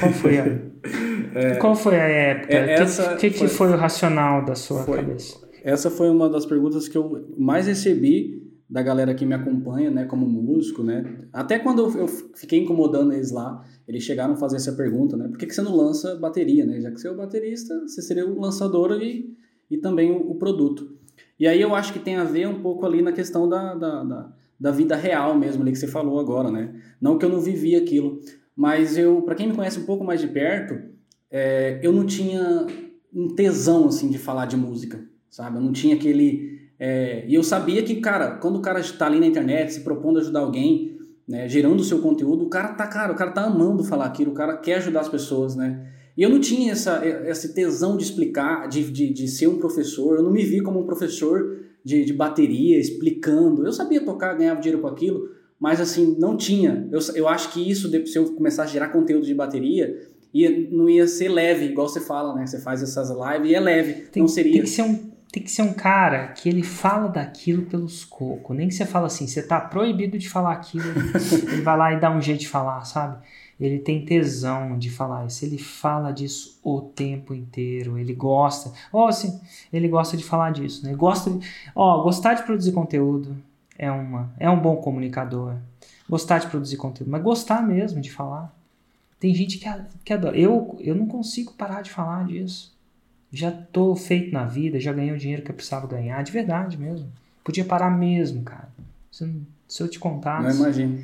[0.00, 0.44] Qual foi a,
[1.34, 2.52] é, qual foi a época?
[2.52, 2.76] O é,
[3.16, 5.38] que, que, foi, que foi o racional da sua foi, cabeça?
[5.64, 10.04] Essa foi uma das perguntas que eu mais recebi da galera que me acompanha, né,
[10.04, 11.20] como músico, né?
[11.32, 15.28] Até quando eu, fiquei incomodando eles lá, eles chegaram a fazer essa pergunta, né?
[15.28, 16.80] Por que, que você não lança bateria, né?
[16.80, 19.36] Já que você é o baterista, você seria o lançador e,
[19.70, 20.96] e também o, o produto.
[21.38, 24.02] E aí eu acho que tem a ver um pouco ali na questão da, da,
[24.02, 26.74] da, da vida real mesmo, ali que você falou agora, né?
[27.00, 28.20] Não que eu não vivi aquilo,
[28.56, 30.76] mas eu, para quem me conhece um pouco mais de perto,
[31.30, 32.66] é, eu não tinha
[33.14, 35.58] um tesão, assim, de falar de música, sabe?
[35.58, 39.18] Eu não tinha aquele é, e eu sabia que, cara, quando o cara está ali
[39.18, 43.12] na internet se propondo ajudar alguém, né, gerando o seu conteúdo, o cara tá, cara,
[43.12, 45.92] o cara tá amando falar aquilo, o cara quer ajudar as pessoas, né?
[46.16, 50.16] E eu não tinha essa, esse tesão de explicar, de, de, de ser um professor,
[50.16, 53.66] eu não me vi como um professor de, de bateria, explicando.
[53.66, 55.28] Eu sabia tocar, ganhava dinheiro com aquilo,
[55.60, 56.88] mas assim, não tinha.
[56.90, 60.88] Eu, eu acho que isso, se eu começar a gerar conteúdo de bateria, ia, não
[60.88, 62.46] ia ser leve, igual você fala, né?
[62.46, 64.52] Você faz essas lives e é leve, tem, não seria.
[64.54, 68.56] Tem que ser um tem que ser um cara que ele fala daquilo pelos cocos.
[68.56, 70.84] Nem que você fala assim, você tá proibido de falar aquilo,
[71.50, 73.18] ele vai lá e dá um jeito de falar, sabe?
[73.58, 78.72] Ele tem tesão de falar isso, ele fala disso o tempo inteiro, ele gosta.
[78.92, 79.40] Ó, assim,
[79.72, 80.90] ele gosta de falar disso, né?
[80.90, 83.36] Ele gosta de, ó, gostar de produzir conteúdo
[83.78, 85.56] é uma, é um bom comunicador.
[86.08, 88.54] Gostar de produzir conteúdo, mas gostar mesmo de falar.
[89.18, 89.68] Tem gente que,
[90.04, 90.36] que adora.
[90.36, 92.75] Eu, eu não consigo parar de falar disso
[93.32, 96.78] já tô feito na vida, já ganhei o dinheiro que eu precisava ganhar, de verdade
[96.78, 97.10] mesmo.
[97.44, 98.68] Podia parar mesmo, cara.
[99.10, 100.48] Se, se eu te contasse.
[100.48, 100.98] Não imagino.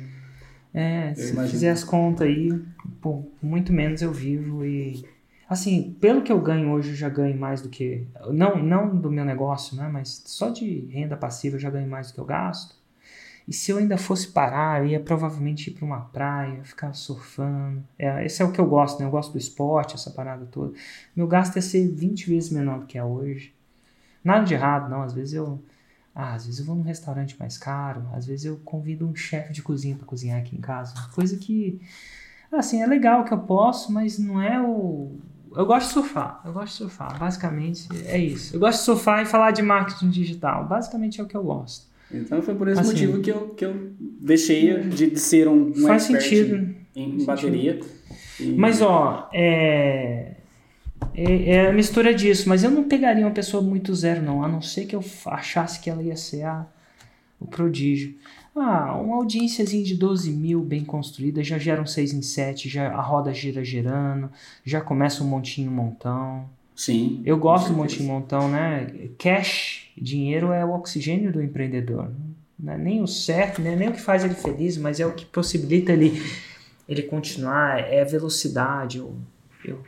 [0.73, 1.47] É, eu se imagino.
[1.49, 2.49] fizer as contas aí,
[3.41, 5.05] muito menos eu vivo e.
[5.47, 8.07] Assim, pelo que eu ganho hoje, eu já ganho mais do que.
[8.31, 9.87] Não, não do meu negócio, né?
[9.91, 12.75] Mas só de renda passiva eu já ganho mais do que eu gasto.
[13.47, 17.83] E se eu ainda fosse parar, eu ia provavelmente ir para uma praia, ficar surfando.
[17.99, 19.05] É, esse é o que eu gosto, né?
[19.05, 20.73] Eu gosto do esporte, essa parada toda.
[21.15, 23.53] Meu gasto ia ser 20 vezes menor do que é hoje.
[24.23, 25.01] Nada de errado, não.
[25.01, 25.61] Às vezes eu.
[26.15, 29.51] Ah, às vezes eu vou num restaurante mais caro, às vezes eu convido um chefe
[29.51, 30.93] de cozinha para cozinhar aqui em casa.
[31.13, 31.81] Coisa que.
[32.51, 35.17] Assim, é legal que eu posso, mas não é o.
[35.55, 36.41] Eu gosto de surfar.
[36.45, 37.19] Eu gosto de surfar.
[37.19, 38.55] Basicamente é isso.
[38.55, 40.65] Eu gosto de surfar e falar de marketing digital.
[40.65, 41.92] Basicamente é o que eu gosto.
[42.13, 45.87] Então foi por esse assim, motivo que eu, que eu deixei de, ser um, um
[45.87, 46.73] faz sentido.
[46.95, 47.79] em, em bateria.
[48.39, 48.45] E...
[48.53, 50.35] Mas ó, é,
[51.15, 54.47] é, é, a mistura disso, mas eu não pegaria uma pessoa muito zero não, a
[54.47, 56.65] não ser que eu achasse que ela ia ser a,
[57.39, 58.15] o prodígio.
[58.55, 62.91] Ah, uma audiênciazinha de 12 mil bem construída, já gera um 6 em 7, já,
[62.91, 64.29] a roda gira girando,
[64.63, 66.47] já começa um montinho montão.
[66.75, 67.21] Sim.
[67.25, 69.09] Eu gosto do montinho montão, né?
[69.17, 72.11] Cash Dinheiro é o oxigênio do empreendedor.
[72.59, 73.75] Não é nem o certo, né?
[73.75, 76.21] nem o que faz ele feliz, mas é o que possibilita ele,
[76.87, 78.97] ele continuar, é a velocidade.
[78.97, 79.15] Eu,
[79.63, 79.83] eu,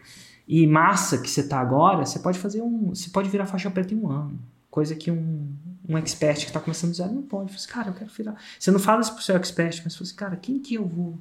[0.48, 2.90] e massa que você está agora, você pode fazer um.
[2.90, 4.40] Você pode virar faixa preta em um ano.
[4.70, 5.48] Coisa que um,
[5.88, 7.52] um expert que está começando do zero não pode.
[7.52, 8.36] Você, assim, cara, eu quero virar.
[8.60, 10.86] Você não fala isso pro seu expert, mas você fala assim, cara, quem que eu
[10.86, 11.18] vou.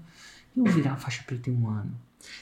[0.57, 1.93] Eu vou virar faixa preta em um ano.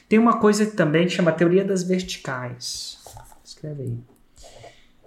[0.08, 2.98] Tem uma coisa também que chama teoria das verticais.
[3.62, 3.98] Escreve aí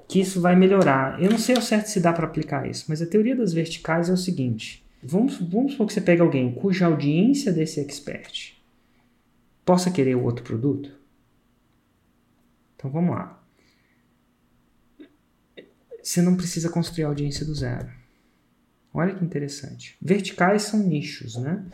[0.07, 1.21] que isso vai melhorar.
[1.21, 4.09] Eu não sei ao certo se dá para aplicar isso, mas a teoria das verticais
[4.09, 8.55] é o seguinte: vamos, vamos supor que você pega alguém cuja audiência desse expert
[9.65, 10.95] possa querer o outro produto.
[12.75, 13.43] Então vamos lá.
[16.01, 17.91] Você não precisa construir a audiência do zero.
[18.93, 19.97] Olha que interessante.
[19.99, 21.65] Verticais são nichos, né?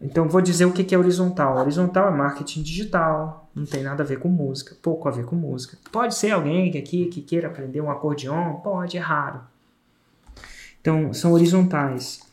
[0.00, 1.56] Então vou dizer o que é horizontal.
[1.58, 5.34] Horizontal é marketing digital, não tem nada a ver com música, pouco a ver com
[5.34, 5.78] música.
[5.90, 9.40] Pode ser alguém aqui que queira aprender um acordeon, pode, é raro.
[10.80, 12.24] Então são horizontais.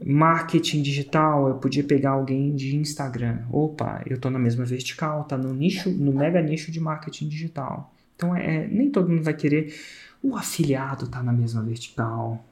[0.00, 3.40] Marketing digital, eu podia pegar alguém de Instagram.
[3.50, 7.92] Opa, eu estou na mesma vertical, tá no nicho, no mega nicho de marketing digital.
[8.14, 9.74] Então é, nem todo mundo vai querer.
[10.22, 12.44] O afiliado está na mesma vertical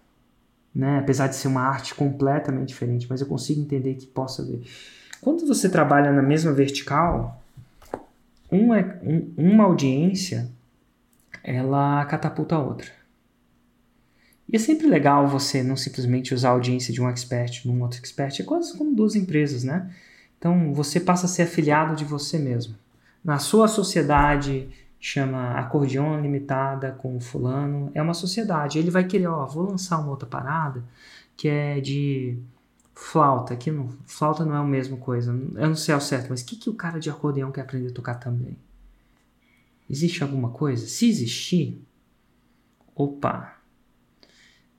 [0.77, 0.99] né?
[0.99, 4.61] apesar de ser uma arte completamente diferente, mas eu consigo entender que possa haver.
[5.23, 7.43] Quando você trabalha na mesma vertical,
[8.51, 10.51] uma, um, uma audiência
[11.43, 12.91] ela catapulta a outra.
[14.49, 17.99] E é sempre legal você não simplesmente usar a audiência de um expert num outro
[17.99, 19.91] expert, é quase como duas empresas, né?
[20.39, 22.75] Então você passa a ser afiliado de você mesmo.
[23.25, 24.69] Na sua sociedade
[25.07, 28.77] chama Acordeon Limitada com fulano, é uma sociedade.
[28.77, 30.83] Ele vai querer, ó, vou lançar uma outra parada
[31.37, 32.37] que é de
[32.93, 35.31] flauta, que não, flauta não é a mesma coisa.
[35.31, 37.91] Eu não sei ao certo, mas o que, que o cara de acordeão quer aprender
[37.91, 38.57] a tocar também?
[39.89, 40.89] Existe alguma coisa?
[40.89, 41.81] Se existir,
[42.93, 43.55] opa.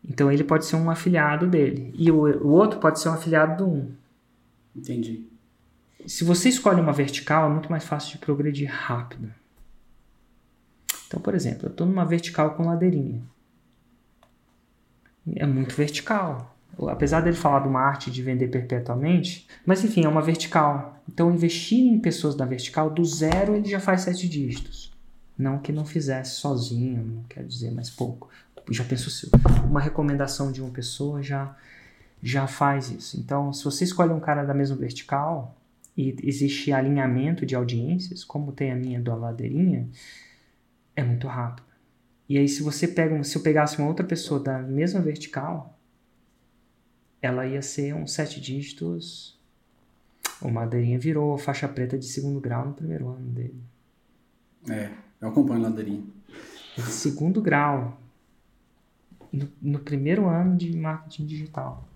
[0.04, 1.94] Então ele pode ser um afiliado dele.
[1.98, 3.92] E o, o outro pode ser um afiliado do um.
[4.76, 5.26] Entendi.
[6.06, 9.32] Se você escolhe uma vertical, é muito mais fácil de progredir rápido.
[11.08, 13.22] Então, por exemplo, eu estou numa vertical com ladeirinha.
[15.36, 16.56] é muito vertical.
[16.90, 21.02] Apesar dele falar de uma arte de vender perpetuamente, mas enfim, é uma vertical.
[21.10, 24.92] Então, investir em pessoas da vertical, do zero ele já faz sete dígitos.
[25.38, 28.30] Não que não fizesse sozinho, não quer dizer mais pouco.
[28.70, 29.30] Já pensou se
[29.64, 31.56] uma recomendação de uma pessoa já
[32.22, 33.20] já faz isso.
[33.20, 35.56] Então, se você escolhe um cara da mesma vertical
[35.96, 39.88] e existe alinhamento de audiências, como tem a minha do Aladeirinha,
[40.98, 41.68] é muito rápido.
[42.28, 45.80] E aí, se você pega, se eu pegasse uma outra pessoa da mesma vertical,
[47.22, 49.40] ela ia ser uns sete dígitos.
[50.42, 53.62] O Madeirinha virou faixa preta de segundo grau no primeiro ano dele.
[54.70, 54.90] É,
[55.22, 56.04] eu acompanho o Ladeirinha.
[56.90, 57.98] Segundo grau.
[59.32, 61.88] No, no primeiro ano de marketing digital.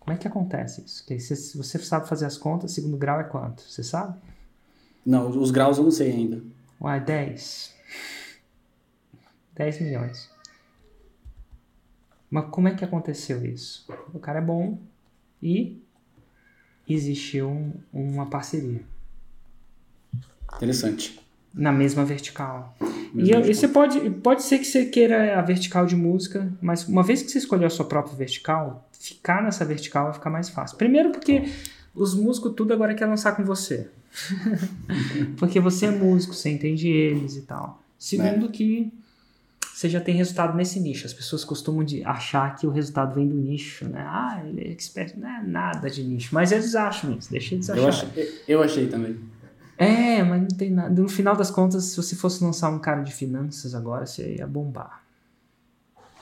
[0.00, 1.02] Como é que acontece isso?
[1.02, 3.62] Porque se você sabe fazer as contas, segundo grau é quanto?
[3.62, 4.18] Você sabe?
[5.04, 6.42] Não, os graus eu não sei ainda.
[6.80, 7.74] Uai, 10.
[9.54, 10.30] 10 milhões.
[12.30, 13.86] Mas como é que aconteceu isso?
[14.12, 14.78] O cara é bom
[15.42, 15.80] e
[16.88, 18.82] existiu um, uma parceria.
[20.54, 21.20] Interessante.
[21.54, 22.76] Na mesma vertical.
[23.14, 26.86] e, eu, e você pode, pode ser que você queira a vertical de música, mas
[26.86, 30.48] uma vez que você escolheu a sua própria vertical, ficar nessa vertical vai ficar mais
[30.50, 30.76] fácil.
[30.76, 31.44] Primeiro porque
[31.96, 33.88] os músicos tudo agora quer lançar com você.
[35.36, 37.82] porque você é músico, você entende eles e tal.
[37.98, 38.48] Segundo é.
[38.48, 38.92] que
[39.74, 41.06] você já tem resultado nesse nicho.
[41.06, 44.04] As pessoas costumam de achar que o resultado vem do nicho, né?
[44.06, 45.14] Ah, ele é expert.
[45.18, 46.34] Não é nada de nicho.
[46.34, 47.84] Mas eles acham isso, deixa eles acharem.
[47.84, 49.18] Eu achei, eu achei também.
[49.78, 50.88] É, mas não tem nada.
[50.88, 54.46] No final das contas, se você fosse lançar um cara de finanças agora, você ia
[54.46, 55.02] bombar.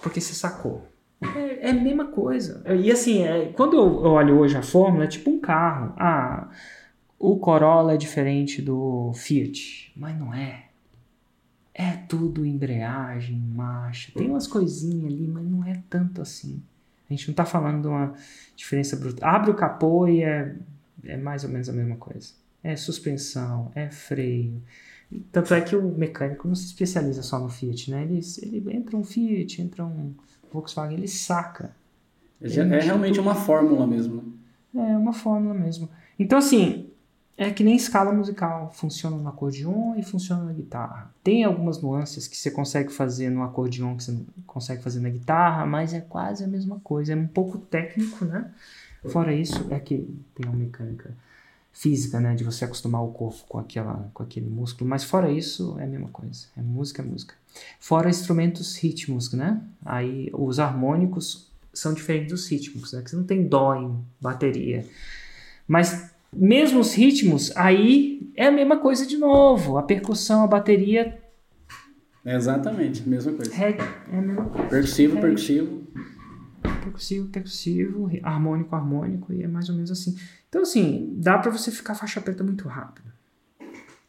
[0.03, 0.87] Porque você sacou.
[1.37, 2.63] É, é a mesma coisa.
[2.75, 5.95] E assim, é, quando eu olho hoje a fórmula, é tipo um carro.
[5.97, 6.51] Ah,
[7.19, 9.93] o Corolla é diferente do Fiat.
[9.97, 10.67] Mas não é.
[11.73, 14.13] É tudo embreagem, marcha.
[14.15, 16.63] Tem umas coisinhas ali, mas não é tanto assim.
[17.11, 18.15] A gente não tá falando de uma
[18.55, 19.27] diferença bruta.
[19.27, 20.55] Abre o capô e é,
[21.05, 22.33] é mais ou menos a mesma coisa
[22.65, 24.63] é suspensão, é freio.
[25.31, 28.03] Tanto é que o mecânico não se especializa só no Fiat, né?
[28.03, 30.15] Ele, ele entra um Fiat, entra um
[30.55, 31.75] Volkswagen, ele saca.
[32.41, 33.27] Ele é realmente tudo.
[33.27, 34.35] uma fórmula mesmo.
[34.73, 34.93] Né?
[34.93, 35.89] É uma fórmula mesmo.
[36.19, 36.91] Então, assim,
[37.37, 38.71] é que nem escala musical.
[38.73, 41.13] Funciona no acordeon e funciona na guitarra.
[41.23, 45.11] Tem algumas nuances que você consegue fazer no acordeon que você não consegue fazer na
[45.11, 47.13] guitarra, mas é quase a mesma coisa.
[47.13, 48.51] É um pouco técnico, né?
[49.09, 51.15] Fora isso, é que tem uma mecânica
[51.75, 55.77] física, né, de você acostumar o corpo com aquela com aquele músculo, mas fora isso
[55.81, 57.35] é a mesma coisa, é música, é música.
[57.81, 59.61] Fora instrumentos rítmicos, né?
[59.85, 63.03] Aí os harmônicos são diferentes dos rítmicos, né?
[63.03, 64.87] Que você não tem dó em bateria.
[65.67, 69.77] Mas mesmo os ritmos, aí é a mesma coisa de novo.
[69.77, 71.19] A percussão, a bateria.
[72.25, 73.53] É exatamente, a mesma coisa.
[73.55, 73.77] É,
[74.13, 74.69] é a mesma coisa.
[74.69, 75.21] Percussivo, é.
[75.21, 75.87] percussivo.
[76.85, 80.17] Percussivo, percussivo, harmônico, harmônico, e é mais ou menos assim.
[80.49, 83.13] Então, assim, dá para você ficar faixa preta muito rápido.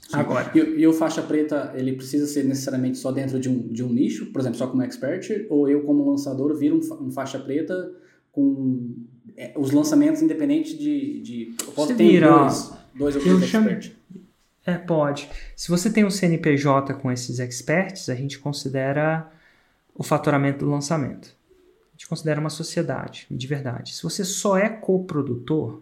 [0.07, 0.17] Sim.
[0.17, 0.51] Agora.
[0.53, 3.91] E, e, o faixa preta, ele precisa ser necessariamente só dentro de um, de um
[3.91, 7.91] nicho, por exemplo, só como expert, ou eu, como lançador, viro um, um faixa preta
[8.32, 8.95] com
[9.36, 11.21] é, os lançamentos independentes de.
[11.21, 13.91] de eu posso ter dois, dois ou três experts.
[14.65, 15.30] É, pode.
[15.55, 19.30] Se você tem um CNPJ com esses experts, a gente considera
[19.93, 21.36] o faturamento do lançamento.
[21.96, 23.96] Gente considera uma sociedade, de verdade.
[23.96, 25.82] Se você só é coprodutor,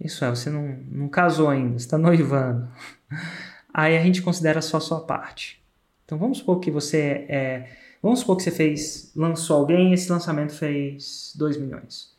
[0.00, 2.66] isso é, você não, não casou ainda, está noivando.
[3.72, 5.62] Aí a gente considera só sua parte.
[6.06, 7.76] Então vamos supor que você é.
[8.02, 9.12] Vamos supor que você fez.
[9.14, 12.14] lançou alguém e esse lançamento fez 2 milhões.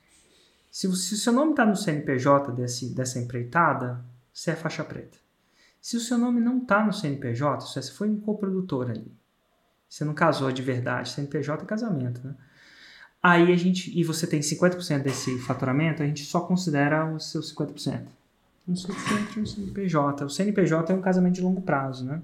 [0.69, 5.17] Se, se o seu nome está no CNPJ desse, dessa empreitada, você é faixa preta.
[5.81, 9.11] Se o seu nome não está no CNPJ, se você foi um coprodutor ali,
[9.89, 12.35] você não casou de verdade, CNPJ é casamento, né?
[13.21, 17.53] Aí a gente, e você tem 50% desse faturamento, a gente só considera os seus
[17.53, 18.05] 50%.
[18.67, 20.25] Não sei se entra no CNPJ.
[20.25, 22.21] O CNPJ é um casamento de longo prazo, né?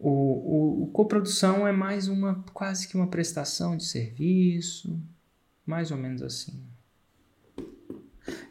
[0.00, 4.98] O, o, o coprodução é mais uma, quase que uma prestação de serviço,
[5.66, 6.54] mais ou menos assim.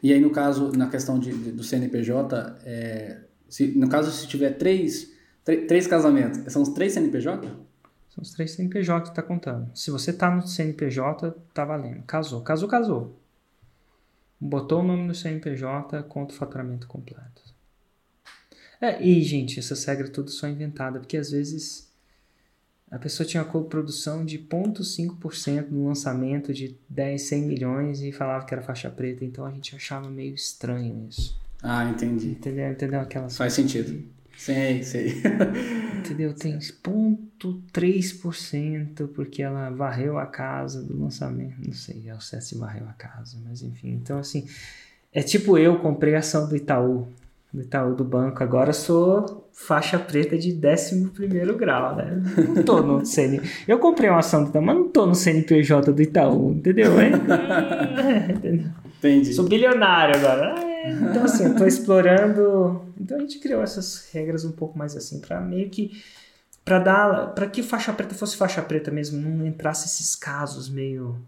[0.02, 4.28] E aí, no caso, na questão de, de do CNPJ, é, se, no caso, se
[4.28, 5.12] tiver três,
[5.56, 7.48] três casamentos, são os três CNPJ?
[8.10, 9.70] São os três CNPJ que está contando.
[9.74, 12.02] Se você está no CNPJ, tá valendo.
[12.02, 12.40] Casou.
[12.42, 13.16] Casou, casou.
[14.40, 17.42] Botou o nome no CNPJ, conta o faturamento completo.
[18.80, 21.88] É, e, gente, essas regras tudo são inventadas, porque às vezes
[22.90, 28.46] a pessoa tinha uma coprodução de 0,5% no lançamento de 10, 100 milhões e falava
[28.46, 31.38] que era faixa preta, então a gente achava meio estranho isso.
[31.62, 32.28] Ah, entendi.
[32.28, 32.70] Entendeu?
[32.70, 34.04] Entendeu aquelas Faz sentido.
[34.38, 35.20] Sei, sei.
[35.98, 36.32] entendeu?
[36.32, 41.56] Tem 0,3% porque ela varreu a casa do lançamento.
[41.58, 43.98] Não sei ao certo se varreu a casa, mas enfim.
[44.00, 44.46] Então, assim,
[45.12, 47.08] é tipo eu comprei a ação do Itaú,
[47.52, 48.40] do Itaú do banco.
[48.40, 51.10] Agora sou faixa preta de 11
[51.58, 52.22] grau, né?
[52.54, 53.40] Não tô no CN.
[53.66, 56.92] Eu comprei uma ação do Itaú, mas não tô no CNPJ do Itaú, entendeu?
[57.00, 57.08] É,
[58.30, 58.68] entendeu?
[58.98, 59.34] Entendi.
[59.34, 60.54] Sou bilionário agora.
[60.60, 62.86] É, então, assim, eu tô explorando.
[62.98, 66.02] Então a gente criou essas regras um pouco mais assim, para meio que.
[66.64, 67.34] para dar.
[67.34, 71.20] para que faixa preta fosse faixa preta mesmo, não entrasse esses casos meio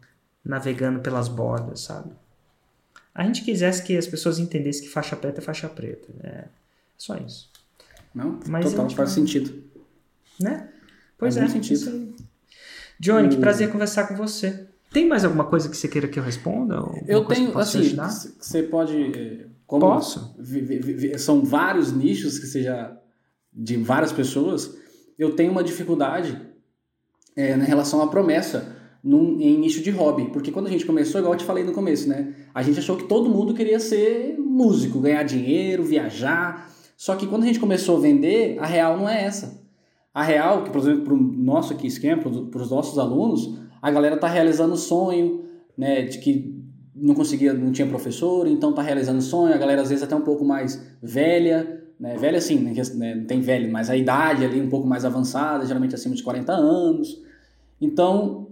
[0.45, 2.11] navegando pelas bordas, sabe?
[3.15, 6.09] A gente quisesse que as pessoas entendessem que faixa preta é faixa preta.
[6.23, 6.45] É
[6.97, 7.51] só isso.
[8.15, 9.63] Não, Mas total, faz sentido.
[10.39, 10.69] Né?
[11.19, 11.53] Pois faz é.
[11.53, 12.15] sentido.
[12.99, 14.67] Johnny, que prazer conversar com você.
[14.93, 16.77] Tem mais alguma coisa que você queira que eu responda?
[17.07, 17.97] Eu tenho, assim,
[18.39, 19.47] você pode.
[19.71, 20.35] Como Posso?
[21.17, 22.99] São vários nichos que seja
[23.53, 24.77] de várias pessoas.
[25.17, 26.37] Eu tenho uma dificuldade
[27.37, 30.33] é, na relação à promessa num, em nicho de hobby.
[30.33, 32.35] Porque quando a gente começou, igual eu te falei no começo, né?
[32.53, 36.69] A gente achou que todo mundo queria ser músico, ganhar dinheiro, viajar.
[36.97, 39.63] Só que quando a gente começou a vender, a real não é essa.
[40.13, 43.89] A real, que por exemplo, para o nosso aqui esquema, para os nossos alunos, a
[43.89, 45.45] galera tá realizando o sonho,
[45.79, 46.60] né, de que
[47.01, 50.21] não conseguia, não tinha professor, então tá realizando sonho, a galera às vezes até um
[50.21, 54.69] pouco mais velha, né, velha assim, né, não tem velho, mas a idade ali um
[54.69, 57.21] pouco mais avançada, geralmente acima de 40 anos.
[57.81, 58.49] Então,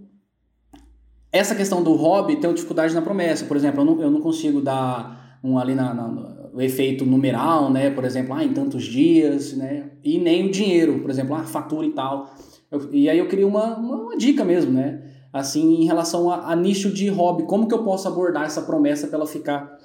[1.30, 4.20] essa questão do hobby tem uma dificuldade na promessa, por exemplo, eu não, eu não
[4.20, 9.52] consigo dar um ali na, na efeito numeral, né, por exemplo, ah, em tantos dias,
[9.52, 12.34] né, e nem o dinheiro, por exemplo, ah, fatura e tal.
[12.70, 16.52] Eu, e aí eu queria uma, uma, uma dica mesmo, né, assim, em relação a,
[16.52, 19.78] a, nicho de hobby, como que eu posso abordar essa promessa para ela ficar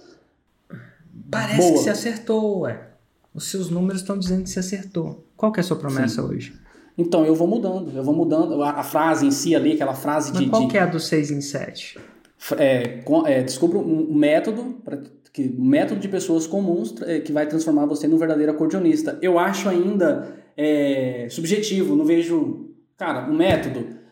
[1.30, 1.74] Parece boa?
[1.74, 2.90] que você acertou, ué.
[3.34, 5.26] Os seus números estão dizendo que você acertou.
[5.36, 6.28] Qual que é a sua promessa Sim.
[6.28, 6.54] hoje?
[6.96, 8.62] Então, eu vou mudando, eu vou mudando.
[8.62, 10.50] A, a frase em si ali, aquela frase Mas de...
[10.50, 12.00] qual de, que é a do 6 em 7?
[12.58, 15.00] É, é, descubra um método, pra,
[15.32, 19.18] que, um método de pessoas comuns é, que vai transformar você num verdadeiro acordeonista.
[19.22, 22.70] Eu acho ainda é, subjetivo, não vejo...
[22.96, 24.03] Cara, um método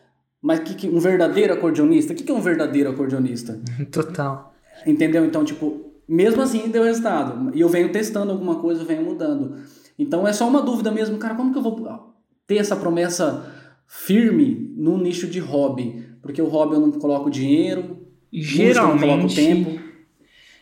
[0.42, 2.12] mas que, que um verdadeiro acordeonista?
[2.12, 3.60] O que, que é um verdadeiro acordeonista?
[3.92, 4.52] Total.
[4.84, 5.24] Entendeu?
[5.24, 7.56] Então, tipo, mesmo assim deu resultado.
[7.56, 9.56] E eu venho testando alguma coisa, eu venho mudando.
[9.96, 12.12] Então é só uma dúvida mesmo, cara, como que eu vou
[12.44, 13.52] ter essa promessa
[13.86, 16.04] firme no nicho de hobby?
[16.20, 19.80] Porque o hobby eu não coloco dinheiro, geralmente, eu não coloco tempo.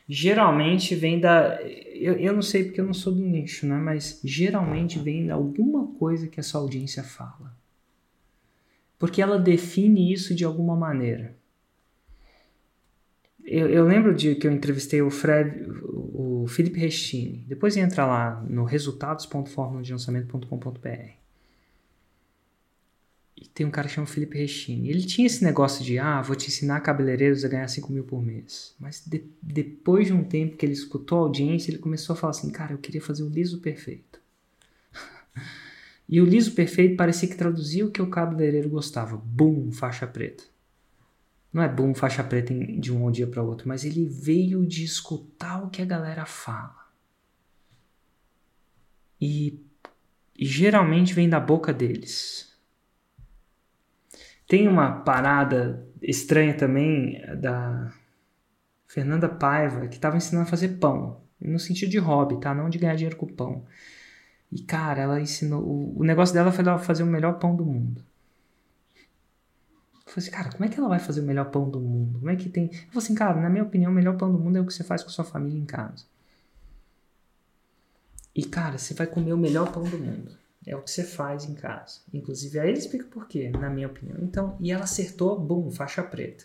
[0.06, 1.58] Geralmente vem da.
[1.94, 3.76] Eu, eu não sei porque eu não sou do nicho, né?
[3.76, 7.59] Mas geralmente vem de alguma coisa que a sua audiência fala
[9.00, 11.34] porque ela define isso de alguma maneira.
[13.42, 17.42] Eu, eu lembro de que eu entrevistei o Fred, o Felipe Restini.
[17.48, 21.12] Depois entra lá no resultados.formuladelançamento.com.br.
[23.36, 24.90] E tem um cara que chama Felipe Restini.
[24.90, 28.22] Ele tinha esse negócio de, ah, vou te ensinar cabeleireiros a ganhar 5 mil por
[28.22, 28.74] mês.
[28.78, 32.32] Mas de, depois de um tempo que ele escutou a audiência, ele começou a falar
[32.32, 34.20] assim, cara, eu queria fazer o liso perfeito.
[36.10, 39.16] E o liso perfeito parecia que traduzia o que o cabeleireiro gostava.
[39.16, 40.42] Bum, faixa preta.
[41.52, 45.62] Não é bum, faixa preta de um dia para outro, mas ele veio de escutar
[45.62, 46.88] o que a galera fala.
[49.20, 49.64] E,
[50.36, 52.58] e geralmente vem da boca deles.
[54.48, 57.94] Tem uma parada estranha também da
[58.88, 61.22] Fernanda Paiva, que estava ensinando a fazer pão.
[61.40, 62.52] No sentido de hobby, tá?
[62.52, 63.64] Não de ganhar dinheiro com pão.
[64.52, 65.62] E, cara, ela ensinou.
[65.96, 68.04] O, negócio dela foi ela fazer o melhor pão do mundo.
[70.06, 72.18] Eu falei assim, cara, como é que ela vai fazer o melhor pão do mundo?
[72.18, 72.64] Como é que tem.
[72.64, 74.74] Eu falei assim, cara, na minha opinião, o melhor pão do mundo é o que
[74.74, 76.04] você faz com sua família em casa.
[78.34, 80.36] E, cara, você vai comer o melhor pão do mundo.
[80.66, 82.00] É o que você faz em casa.
[82.12, 84.18] Inclusive, aí ele explica por quê, na minha opinião.
[84.20, 86.44] Então, e ela acertou, bum, faixa preta.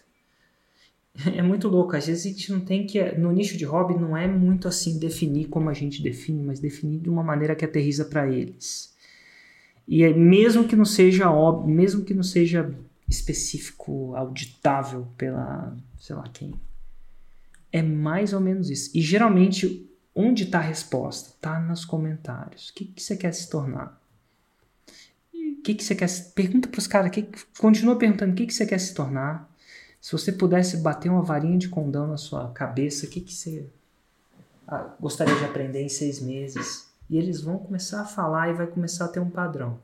[1.36, 1.96] É muito louco.
[1.96, 3.02] Às vezes a gente não tem que.
[3.18, 7.00] No nicho de hobby não é muito assim definir como a gente define, mas definir
[7.00, 8.94] de uma maneira que aterriza para eles.
[9.88, 12.74] E é, mesmo que não seja óbvio, mesmo que não seja
[13.08, 16.54] específico, auditável pela, sei lá quem.
[17.72, 18.90] É mais ou menos isso.
[18.96, 21.30] E geralmente, onde está a resposta?
[21.30, 22.70] Está nos comentários.
[22.70, 24.02] O que, que você quer se tornar?
[25.34, 26.10] O que, que você quer.
[26.34, 27.28] Pergunta para os caras, que,
[27.60, 29.55] continua perguntando o que, que você quer se tornar
[30.06, 33.66] se você pudesse bater uma varinha de condão na sua cabeça, o que, que você
[34.68, 36.88] ah, gostaria de aprender em seis meses?
[37.10, 39.80] E eles vão começar a falar e vai começar a ter um padrão.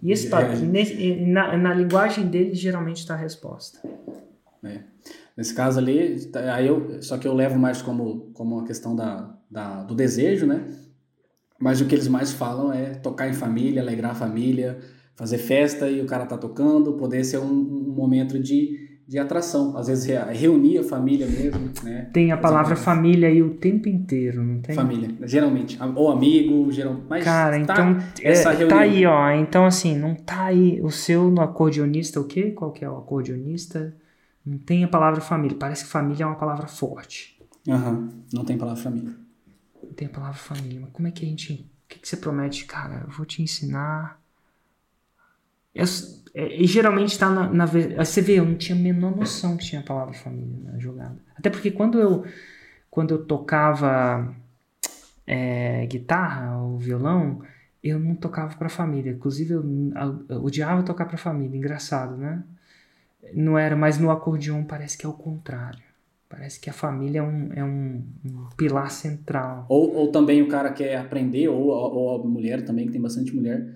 [0.00, 1.26] E esse padrão, é.
[1.26, 3.80] na, na linguagem deles, geralmente está a resposta.
[4.62, 4.82] É.
[5.36, 9.34] Nesse caso ali, aí eu, só que eu levo mais como, como a questão da,
[9.50, 10.72] da, do desejo, né?
[11.58, 14.78] Mas o que eles mais falam é tocar em família, alegrar a família,
[15.16, 19.74] fazer festa e o cara tá tocando, poder ser um, um momento de, de atração.
[19.76, 20.06] Às vezes
[20.38, 22.10] reunir a família mesmo, né?
[22.12, 24.74] Tem a palavra família aí o tempo inteiro, não tem?
[24.76, 25.78] Família, geralmente.
[25.96, 28.68] Ou amigo, geral, mas Cara, tá então essa é, reunião.
[28.68, 29.30] tá aí, ó.
[29.30, 32.50] Então assim, não tá aí o seu no acordeonista o quê?
[32.50, 33.96] Qual que é o acordeonista?
[34.44, 35.56] Não tem a palavra família.
[35.58, 37.40] Parece que família é uma palavra forte.
[37.66, 39.12] Aham, Não tem palavra família.
[39.82, 40.80] Não tem a palavra família.
[40.80, 41.52] Mas como é que a gente.
[41.52, 42.66] O que, que você promete?
[42.66, 44.20] Cara, eu vou te ensinar.
[45.74, 45.86] Eu- é,
[46.46, 47.66] e geralmente tá na, na.
[47.66, 50.78] ve- Você vê, eu não tinha a menor noção que tinha a palavra família na
[50.78, 51.16] jogada.
[51.36, 52.24] Até porque quando eu,
[52.90, 54.34] quando eu tocava
[55.26, 57.42] é, guitarra ou violão,
[57.82, 59.12] eu não tocava pra família.
[59.12, 59.64] Inclusive, eu,
[60.28, 61.56] eu odiava tocar pra família.
[61.56, 62.42] Engraçado, né?
[63.34, 65.80] Não era, mas no acordeon parece que é o contrário.
[66.28, 69.66] Parece que a família é um, é um, um pilar central.
[69.68, 73.34] Ou, ou também o cara quer aprender, ou, ou a mulher também, que tem bastante
[73.34, 73.66] mulher,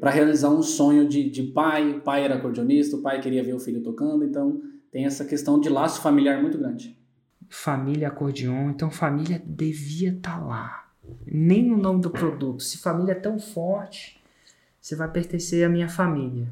[0.00, 1.92] para realizar um sonho de, de pai.
[1.98, 5.58] O pai era acordeonista, o pai queria ver o filho tocando, então tem essa questão
[5.60, 6.96] de laço familiar muito grande.
[7.48, 10.88] Família acordeon, então família devia estar lá.
[11.26, 12.62] Nem no nome do produto.
[12.62, 14.20] Se família é tão forte,
[14.80, 16.48] você vai pertencer à minha família.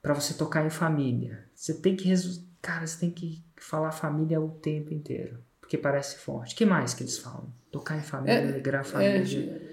[0.00, 4.40] Para você tocar em família, você tem que resu- cara, você tem que falar família
[4.40, 6.54] o tempo inteiro, porque parece forte.
[6.56, 7.46] que mais que eles falam?
[7.70, 9.71] Tocar em família, É, alegrar a É, família.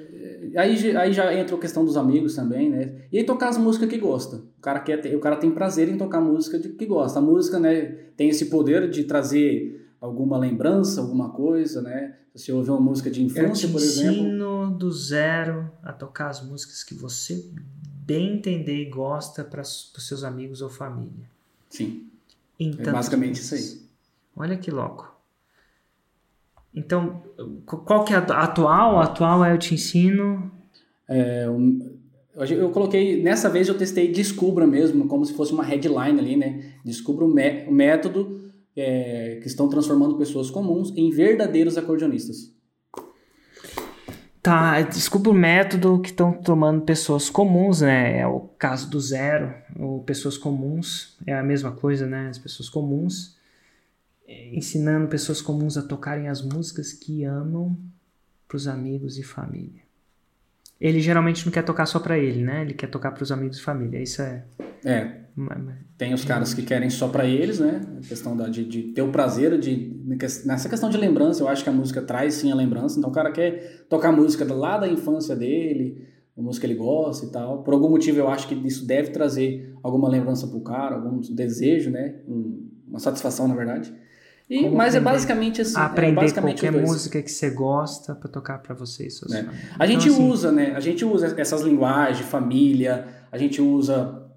[0.56, 2.96] Aí, aí já entra a questão dos amigos também, né?
[3.12, 4.38] E aí tocar as músicas que gosta.
[4.38, 7.20] O cara, quer ter- o cara tem prazer em tocar música de, que gosta.
[7.20, 7.86] A música, né,
[8.18, 12.16] tem esse poder de trazer alguma lembrança, alguma coisa, né?
[12.36, 14.12] Se você ouvir uma música de Eu infância, por exemplo.
[14.22, 17.44] ensino do zero a tocar as músicas que você
[18.06, 21.28] bem entender e gosta para os seus amigos ou família.
[21.70, 22.08] Sim,
[22.60, 23.82] é tantos basicamente isso aí.
[24.36, 25.14] Olha que louco.
[26.74, 27.24] Então,
[27.66, 29.00] qu- qual que é a atual?
[29.00, 30.52] A atual é eu te ensino.
[32.36, 36.38] Hoje Eu coloquei, nessa vez eu testei Descubra mesmo, como se fosse uma headline ali,
[36.38, 36.74] né?
[36.86, 42.54] Descubra o, mé- o método é, que estão transformando pessoas comuns em verdadeiros acordeonistas.
[44.42, 48.20] Tá, desculpa o método que estão tomando pessoas comuns, né?
[48.20, 52.28] É o caso do zero, ou pessoas comuns, é a mesma coisa, né?
[52.30, 53.39] As pessoas comuns, é,
[54.54, 57.78] ensinando pessoas comuns a tocarem as músicas que amam
[58.48, 59.82] para os amigos e família.
[60.80, 62.62] Ele geralmente não quer tocar só para ele, né?
[62.62, 64.02] Ele quer tocar para os amigos e família.
[64.02, 64.44] Isso é.
[64.86, 65.20] É,
[65.98, 67.82] tem os caras que querem só pra eles, né?
[67.98, 69.94] A questão da, de, de ter o prazer de.
[70.46, 72.98] Nessa questão de lembrança, eu acho que a música traz sim a lembrança.
[72.98, 76.08] Então o cara quer tocar música lá da infância dele,
[76.38, 77.62] a música que ele gosta e tal.
[77.64, 81.90] Por algum motivo eu acho que isso deve trazer alguma lembrança pro cara, algum desejo,
[81.90, 82.16] né?
[82.28, 83.94] Um- uma satisfação, na verdade.
[84.50, 85.78] E, Como mas é basicamente assim.
[85.78, 89.46] é aprender basicamente qualquer música que você gosta para tocar para você suas É.
[89.78, 90.74] A gente Então, assim, usa, né?
[90.76, 94.28] A gente usa essas linguagens, família, a gente usa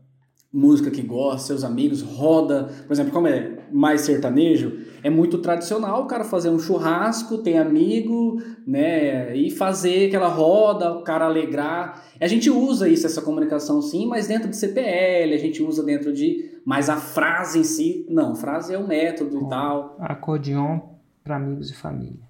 [0.52, 2.68] música que gosta, seus amigos, roda.
[2.86, 7.56] Por exemplo, como é mais sertanejo, é muito tradicional o cara fazer um churrasco, ter
[7.56, 9.34] amigo, né?
[9.34, 12.04] E fazer aquela roda, o cara alegrar.
[12.20, 16.12] A gente usa isso, essa comunicação sim, mas dentro de CPL, a gente usa dentro
[16.12, 16.51] de.
[16.64, 19.96] Mas a frase em si, não, frase é um método e tal.
[20.00, 20.78] acordeon
[21.24, 22.20] para amigos e família.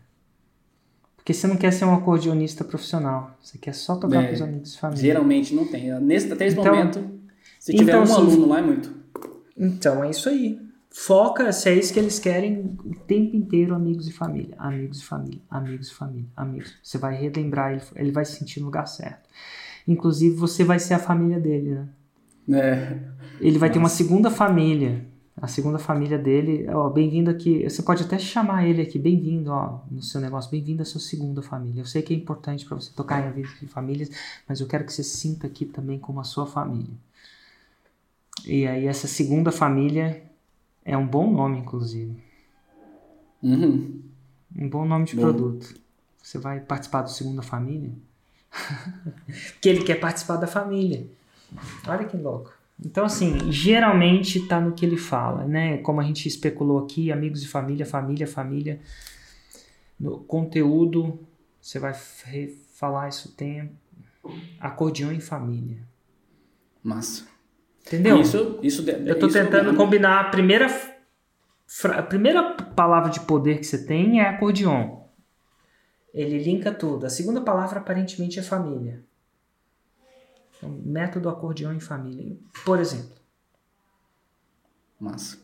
[1.17, 4.43] Porque você não quer ser um acordeonista profissional, você quer só tocar É, para os
[4.43, 5.03] amigos e família.
[5.03, 5.99] Geralmente não tem.
[6.01, 7.11] Nesse, até esse Então- momento,
[7.61, 8.93] se tiver então, um se- aluno lá, é muito.
[9.57, 10.61] Então é isso aí.
[10.91, 14.55] Foca, se é isso que eles querem o tempo inteiro, amigos e família.
[14.59, 16.75] Amigos e família, amigos e família, amigos.
[16.83, 19.29] Você vai relembrar, ele, ele vai se sentir no lugar certo.
[19.87, 21.89] Inclusive, você vai ser a família dele, né?
[22.61, 22.99] É,
[23.41, 25.07] Ele vai ter uma segunda família.
[25.37, 27.69] A segunda família dele, ó, bem-vindo aqui.
[27.69, 31.43] Você pode até chamar ele aqui, bem-vindo, ó, no seu negócio, bem-vindo à sua segunda
[31.43, 31.81] família.
[31.81, 34.11] Eu sei que é importante para você tocar em amigos e famílias,
[34.47, 36.95] mas eu quero que você sinta aqui também como a sua família.
[38.45, 40.23] E aí essa segunda família
[40.85, 42.17] é um bom nome, inclusive.
[43.43, 44.03] Uhum.
[44.57, 45.23] Um bom nome de Bom.
[45.23, 45.75] produto.
[46.23, 47.91] Você vai participar do segunda família?
[49.61, 51.07] que ele quer participar da família.
[51.87, 52.62] Olha que louco.
[52.85, 55.79] Então, assim, geralmente tá no que ele fala, né?
[55.79, 58.81] Como a gente especulou aqui, amigos e família, família, família.
[59.99, 61.21] No conteúdo,
[61.61, 63.73] você vai falar isso tempo.
[64.59, 65.79] Acordeão em família.
[66.83, 67.27] Massa.
[67.87, 68.21] Entendeu?
[68.21, 70.67] Isso, isso, Eu tô isso tentando combinar a primeira,
[71.97, 75.03] a primeira palavra de poder que você tem é acordeon.
[76.13, 77.07] Ele linka tudo.
[77.07, 79.03] A segunda palavra aparentemente é família.
[80.63, 82.37] Então, método acordeon em família.
[82.65, 83.17] Por exemplo.
[85.01, 85.37] Massa.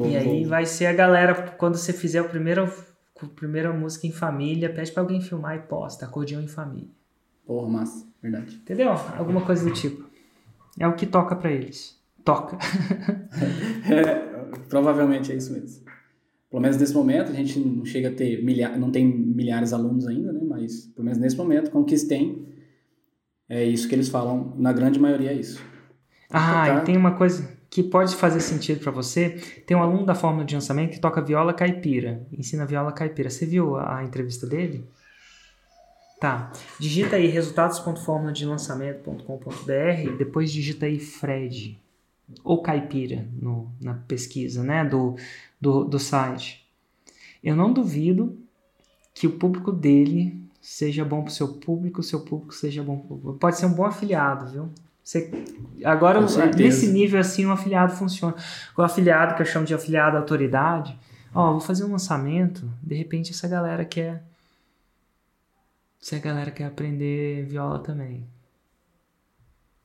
[0.00, 2.72] E aí vai ser a galera, quando você fizer o primeiro
[3.34, 6.88] primeira música em família, pede pra alguém filmar e posta, acordeão em família.
[7.44, 8.54] Porra, massa, verdade.
[8.54, 8.90] Entendeu?
[9.16, 10.08] Alguma coisa do tipo.
[10.78, 11.98] É o que toca pra eles.
[12.24, 12.56] Toca.
[13.90, 15.84] É, provavelmente é isso mesmo.
[16.50, 19.74] Pelo menos nesse momento, a gente não chega a ter milhares, não tem milhares de
[19.74, 20.40] alunos ainda, né?
[20.44, 22.46] Mas pelo menos nesse momento, com o que tem,
[23.48, 25.62] é isso que eles falam, na grande maioria é isso.
[26.30, 29.30] Ah, Tocar- e tem uma coisa que pode fazer sentido pra você.
[29.66, 32.26] Tem um aluno da fórmula de lançamento que toca viola caipira.
[32.32, 33.28] Ensina viola caipira.
[33.30, 34.84] Você viu a, a entrevista dele?
[36.20, 36.50] Tá.
[36.80, 41.78] Digita aí resultados.formuladelançamento.com.br, depois digita aí Fred
[42.44, 45.16] ou caipira no, na pesquisa, né, do,
[45.60, 46.66] do, do site.
[47.42, 48.36] Eu não duvido
[49.14, 50.38] que o público dele
[50.68, 53.38] seja bom pro seu público, o seu público seja bom pro público.
[53.38, 54.68] Pode ser um bom afiliado, viu?
[55.02, 55.30] Você,
[55.82, 56.20] agora,
[56.54, 58.34] nesse nível assim, o afiliado funciona.
[58.76, 60.96] O afiliado, que eu chamo de afiliado autoridade,
[61.34, 64.22] ó, vou fazer um lançamento, de repente essa galera quer.
[65.98, 68.26] Se a galera quer aprender viola também.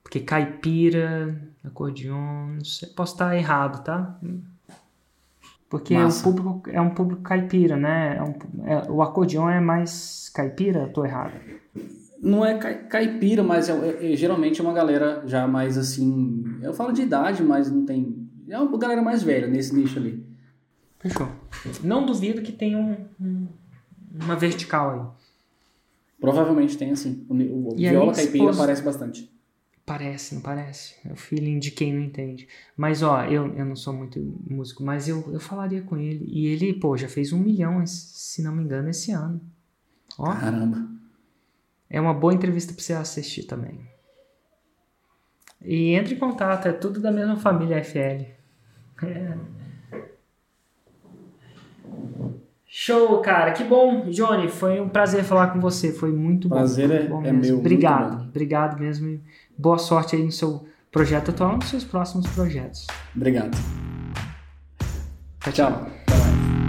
[0.04, 4.20] Porque caipira, acordeon, não sei, posso estar errado, tá?
[5.74, 6.24] Porque o Massa.
[6.24, 8.18] público é um público caipira, né?
[8.18, 10.88] É um- é- o acordeon é mais caipira?
[10.90, 11.34] Tô errado.
[12.22, 16.44] Não é cai- caipira, mas é, é- é- geralmente é uma galera já mais assim.
[16.62, 18.30] Eu falo de idade, mas não tem.
[18.48, 20.24] É uma galera mais velha nesse nicho ali.
[21.00, 21.28] Fechou.
[21.84, 23.48] Não duvido que tenha um, um-
[24.24, 25.26] uma vertical aí.
[26.22, 27.26] Provavelmente tem assim.
[27.28, 29.33] O, o E aí, viola caipira aparece bastante.
[29.86, 30.96] Parece, não parece?
[31.06, 32.48] É o feeling de quem não entende.
[32.76, 34.18] Mas, ó, eu, eu não sou muito
[34.50, 36.26] músico, mas eu, eu falaria com ele.
[36.28, 39.42] E ele, pô, já fez um milhão, se não me engano, esse ano.
[40.18, 40.88] Ó, Caramba.
[41.90, 43.82] é uma boa entrevista pra você assistir também.
[45.62, 48.26] E entre em contato, é tudo da mesma família FL.
[49.04, 49.38] É.
[52.66, 53.52] Show, cara.
[53.52, 54.48] Que bom, Johnny.
[54.50, 55.92] Foi um prazer falar com você.
[55.94, 56.56] Foi muito bom.
[56.56, 58.24] Prazer é- é meu, Obrigado.
[58.30, 59.22] Obrigado mesmo.
[59.58, 62.88] Boa sorte aí no seu projeto atual e nos seus próximos projetos.
[63.16, 63.58] Obrigado.
[65.42, 65.88] Tchau, Tchau.
[66.10, 66.63] Mais.